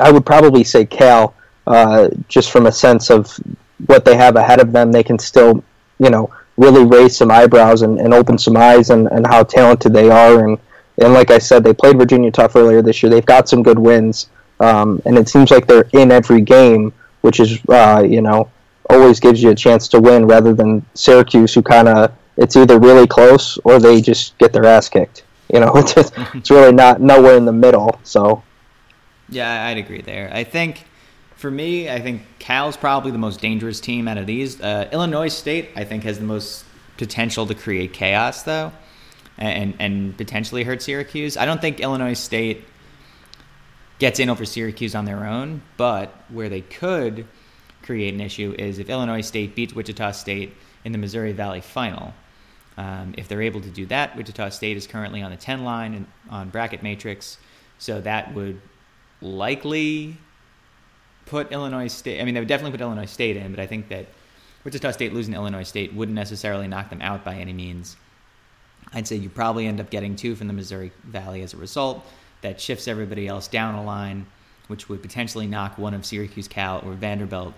[0.00, 1.34] I would probably say Cal,
[1.66, 3.38] uh, just from a sense of
[3.86, 4.90] what they have ahead of them.
[4.90, 5.62] They can still,
[5.98, 9.92] you know, really raise some eyebrows and, and open some eyes and, and how talented
[9.92, 10.58] they are and
[11.00, 13.10] and like I said, they played Virginia tough earlier this year.
[13.10, 14.28] They've got some good wins,
[14.60, 16.92] um, and it seems like they're in every game,
[17.22, 18.50] which is uh, you know
[18.88, 22.78] always gives you a chance to win rather than Syracuse, who kind of it's either
[22.78, 25.24] really close or they just get their ass kicked.
[25.52, 27.98] You know, it's, it's really not nowhere in the middle.
[28.02, 28.42] So,
[29.28, 30.30] yeah, I'd agree there.
[30.32, 30.84] I think
[31.36, 34.60] for me, I think Cal's probably the most dangerous team out of these.
[34.60, 36.64] Uh, Illinois State, I think, has the most
[36.98, 38.72] potential to create chaos, though
[39.40, 41.36] and and potentially hurt Syracuse.
[41.36, 42.64] I don't think Illinois State
[43.98, 47.26] gets in over Syracuse on their own, but where they could
[47.82, 52.14] create an issue is if Illinois State beats Wichita State in the Missouri Valley final.
[52.76, 55.92] Um, if they're able to do that, Wichita State is currently on the 10 line
[55.92, 57.36] and on bracket matrix,
[57.78, 58.60] so that would
[59.20, 60.16] likely
[61.26, 62.20] put Illinois State.
[62.20, 64.06] I mean, they would definitely put Illinois State in, but I think that
[64.64, 67.96] Wichita State losing Illinois State wouldn't necessarily knock them out by any means.
[68.92, 72.04] I'd say you probably end up getting two from the Missouri Valley as a result.
[72.42, 74.26] That shifts everybody else down a line,
[74.68, 77.54] which would potentially knock one of Syracuse, Cal, or Vanderbilt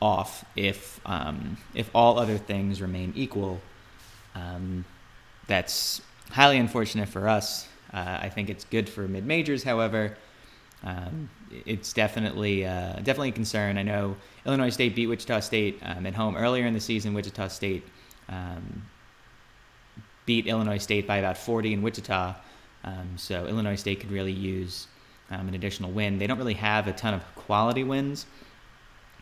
[0.00, 3.60] off if um, if all other things remain equal.
[4.34, 4.84] Um,
[5.46, 7.68] that's highly unfortunate for us.
[7.92, 10.16] Uh, I think it's good for mid majors, however.
[10.84, 11.30] Um,
[11.66, 13.78] it's definitely uh, definitely a concern.
[13.78, 17.14] I know Illinois State beat Wichita State um, at home earlier in the season.
[17.14, 17.84] Wichita State
[18.28, 18.82] um,
[20.26, 22.34] beat Illinois State by about 40 in Wichita.
[22.84, 24.86] Um, so Illinois State could really use
[25.30, 26.18] um, an additional win.
[26.18, 28.26] They don't really have a ton of quality wins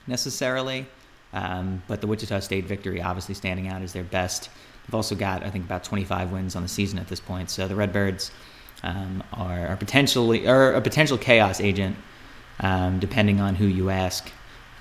[0.06, 0.86] necessarily,
[1.32, 4.50] um, but the Wichita State victory obviously standing out as their best.
[4.86, 7.50] They've also got, I think, about 25 wins on the season at this point.
[7.50, 8.30] So the Redbirds
[8.82, 11.96] um, are, are, potentially are a potential chaos agent,
[12.60, 14.30] um, depending on who you ask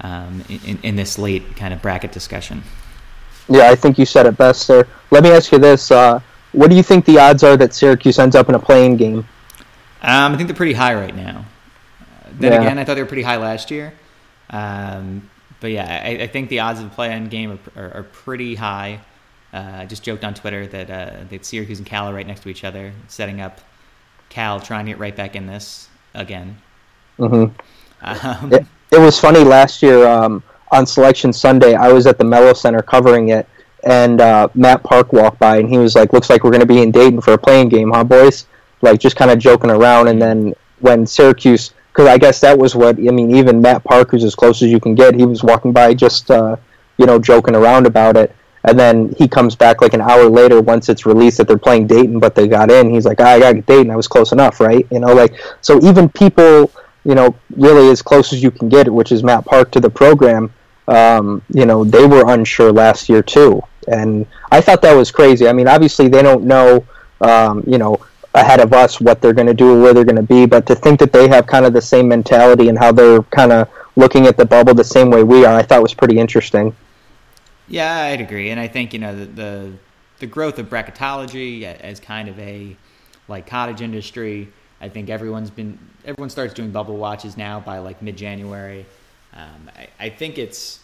[0.01, 2.63] um, in, in this late kind of bracket discussion.
[3.50, 4.88] Yeah, I think you said it best, sir.
[5.12, 6.20] Let me ask you this: uh,
[6.52, 9.28] What do you think the odds are that Syracuse ends up in a play-in game?
[10.02, 11.45] Um, I think they're pretty high right now.
[12.02, 12.54] Uh, then Yeah.
[12.54, 14.00] again, I thought they were pretty high last year.
[14.50, 15.30] Um,
[15.60, 18.56] but yeah, I, I think the odds of the play-in game are, are, are pretty
[18.56, 19.02] high.
[19.54, 22.41] Uh, I just joked on Twitter that uh, that Syracuse and Cal are right next
[22.41, 23.62] to each other, setting up
[24.30, 26.62] Cal trying to get right back in this again.
[27.18, 27.45] hmm
[28.02, 31.76] Um, It, it was funny last year um, on Selection Sunday.
[31.76, 33.47] I was at the Melo Center covering it,
[33.84, 36.67] and uh, Matt Park walked by, and he was like, "Looks like we're going to
[36.67, 38.45] be in Dayton for a play-in game, huh, boys?"
[38.82, 40.07] Like just kind of joking around.
[40.07, 43.36] And then when Syracuse, because I guess that was what I mean.
[43.36, 46.32] Even Matt Park, who's as close as you can get, he was walking by just
[46.32, 46.55] uh,
[46.97, 48.36] you know joking around about it.
[48.65, 51.88] And then he comes back like an hour later once it's released that they're playing
[51.88, 52.89] Dayton, but they got in.
[52.89, 53.89] He's like, ah, I got to Dayton.
[53.89, 54.86] I was close enough, right?
[54.91, 56.70] You know, like so even people
[57.05, 59.89] you know, really as close as you can get, which is Matt Park to the
[59.89, 60.53] program.
[60.90, 65.48] Um, you know, they were unsure last year too, and I thought that was crazy.
[65.48, 66.86] I mean, obviously they don't know,
[67.22, 67.98] um, you know,
[68.34, 70.66] ahead of us what they're going to do or where they're going to be, but
[70.68, 73.70] to think that they have kind of the same mentality and how they're kind of
[73.96, 76.76] looking at the bubble the same way we are, I thought was pretty interesting.
[77.68, 79.74] Yeah, I'd agree, and I think you know the the,
[80.20, 82.76] the growth of bracketology as kind of a
[83.28, 84.50] like cottage industry.
[84.82, 88.86] I think everyone's been everyone starts doing bubble watches now by like mid January.
[89.34, 90.80] Um, I, I think it's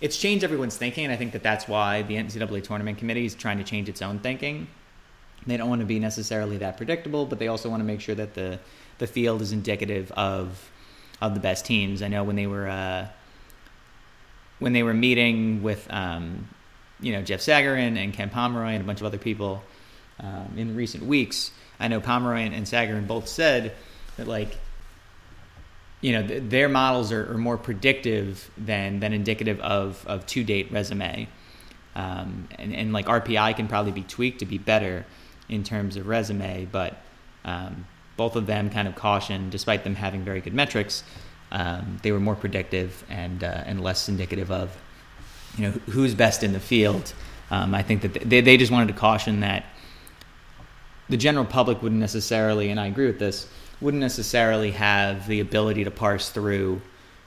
[0.00, 3.34] it's changed everyone's thinking, and I think that that's why the NCAA tournament committee is
[3.34, 4.66] trying to change its own thinking.
[5.46, 8.14] They don't want to be necessarily that predictable, but they also want to make sure
[8.14, 8.58] that the
[8.98, 10.70] the field is indicative of
[11.20, 12.02] of the best teams.
[12.02, 13.08] I know when they were uh,
[14.58, 16.48] when they were meeting with um,
[17.00, 19.62] you know Jeff Sagarin and Ken Pomeroy and a bunch of other people
[20.20, 21.50] um, in recent weeks.
[21.80, 23.72] I know Pomeroy and, and Sagarin both said
[24.16, 24.56] that like
[26.02, 30.44] you know th- their models are, are more predictive than than indicative of of to
[30.44, 31.28] date resume.
[31.94, 35.04] Um, and, and like RPI can probably be tweaked to be better
[35.50, 36.96] in terms of resume, but
[37.44, 37.86] um,
[38.16, 41.04] both of them kind of caution, despite them having very good metrics,
[41.50, 44.76] um, they were more predictive and uh, and less indicative of
[45.56, 47.12] you know who's best in the field.
[47.50, 49.66] Um, I think that they they just wanted to caution that
[51.08, 53.46] the general public wouldn't necessarily, and I agree with this,
[53.82, 56.80] wouldn't necessarily have the ability to parse through,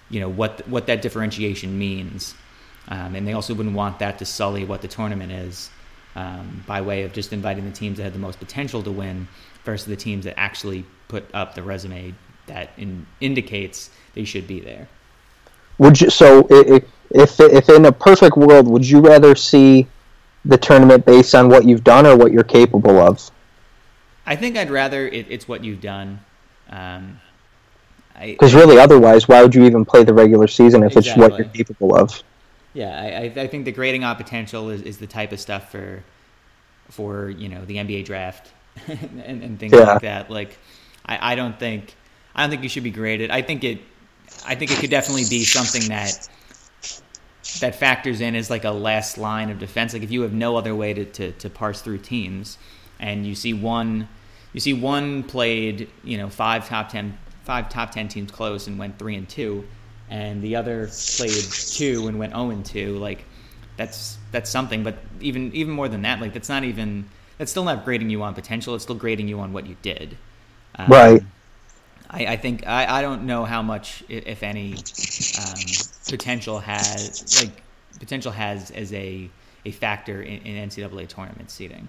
[0.09, 2.33] you know, what what that differentiation means,
[2.87, 5.69] um, and they also wouldn't want that to sully what the tournament is,
[6.15, 9.27] um, by way of just inviting the teams that had the most potential to win
[9.63, 12.13] versus the teams that actually put up the resume
[12.47, 14.87] that in, indicates they should be there.
[15.77, 19.87] Would you so if if in a perfect world, would you rather see
[20.45, 23.31] the tournament based on what you've done or what you're capable of?
[24.25, 26.19] I think I'd rather it, it's what you've done.
[26.69, 27.19] Um,
[28.37, 31.47] Because really, otherwise, why would you even play the regular season if it's what you're
[31.53, 32.23] capable of?
[32.73, 36.03] Yeah, I, I- think the grading on potential is, is the type of stuff for
[36.89, 38.51] for you know the NBA draft
[38.87, 39.81] and, and things Yeah.
[39.81, 40.29] like that.
[40.29, 40.59] Like,
[41.05, 41.95] I, I don't think
[42.35, 43.31] I don't think you should be graded.
[43.31, 43.81] I think it
[44.45, 46.19] I think it could definitely be something that
[47.59, 49.93] that factors in as like a last line of defense.
[49.93, 52.57] Like if you have no other way to, to, to parse through teams
[52.99, 54.09] and you see one
[54.55, 58.79] you see one played, you know, five top ten five top ten teams close and
[58.79, 59.63] went three and two
[60.09, 63.23] and the other played two and went 0 and 2 like
[63.75, 67.05] that's that's something but even even more than that like that's not even
[67.37, 68.75] that's still not grading you on potential.
[68.75, 70.17] It's still grading you on what you did.
[70.75, 71.21] Um, Right.
[72.09, 74.75] I, I think I, I don't know how much if any
[75.37, 75.59] um,
[76.07, 77.61] potential has like
[77.99, 79.29] potential has as a
[79.65, 81.87] a factor in, in NCAA tournament seating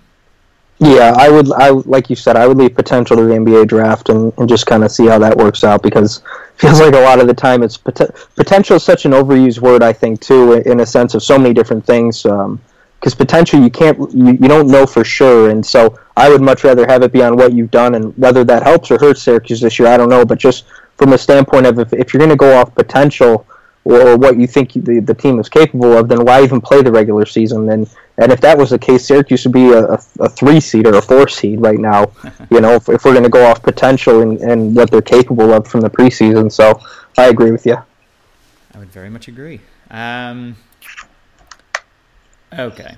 [0.78, 1.50] Yeah, I would.
[1.52, 4.66] I like you said, I would leave potential to the NBA draft and, and just
[4.66, 7.34] kind of see how that works out because it feels like a lot of the
[7.34, 9.82] time it's pot- potential is such an overused word.
[9.82, 12.26] I think too, in a sense of so many different things.
[12.26, 12.60] Um,
[13.00, 16.64] because potential, you can't, you, you don't know for sure, and so I would much
[16.64, 19.60] rather have it be on what you've done and whether that helps or hurts Syracuse
[19.60, 19.86] this year.
[19.88, 20.64] I don't know, but just
[20.96, 23.46] from a standpoint of if, if you're going to go off potential
[23.86, 26.90] or what you think the, the team is capable of, then why even play the
[26.90, 27.70] regular season?
[27.70, 30.86] And and if that was the case, Syracuse would be a, a, a three seed
[30.86, 32.10] or a four seed right now.
[32.50, 35.52] you know, if, if we're going to go off potential and, and what they're capable
[35.52, 36.50] of from the preseason.
[36.50, 36.80] So
[37.16, 37.76] I agree with you.
[38.74, 39.60] I would very much agree.
[39.90, 40.56] Um,
[42.52, 42.96] okay,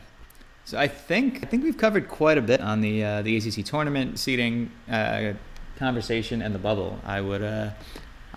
[0.65, 3.63] so I think I think we've covered quite a bit on the uh, the ACC
[3.65, 5.35] tournament seating uh,
[5.77, 6.99] conversation and the bubble.
[7.05, 7.71] I would uh,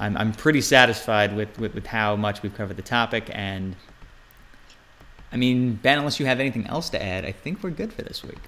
[0.02, 3.76] I'm I'm pretty satisfied with, with with how much we've covered the topic, and
[5.32, 8.02] I mean Ben, unless you have anything else to add, I think we're good for
[8.02, 8.40] this week.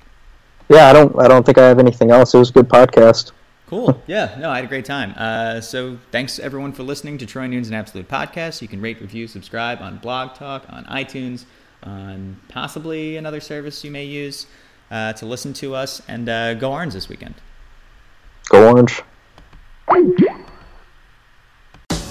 [0.68, 2.34] Yeah, I don't I don't think I have anything else.
[2.34, 3.32] It was a good podcast.
[3.68, 4.02] Cool.
[4.08, 5.14] Yeah, no, I had a great time.
[5.16, 8.62] Uh, so thanks everyone for listening to Troy Nunes and Absolute Podcast.
[8.62, 11.46] You can rate, review, subscribe on Blog Talk, on iTunes,
[11.82, 14.48] on possibly another service you may use
[14.92, 17.36] uh, to listen to us, and uh, go Orange this weekend.
[18.50, 19.02] Go Orange.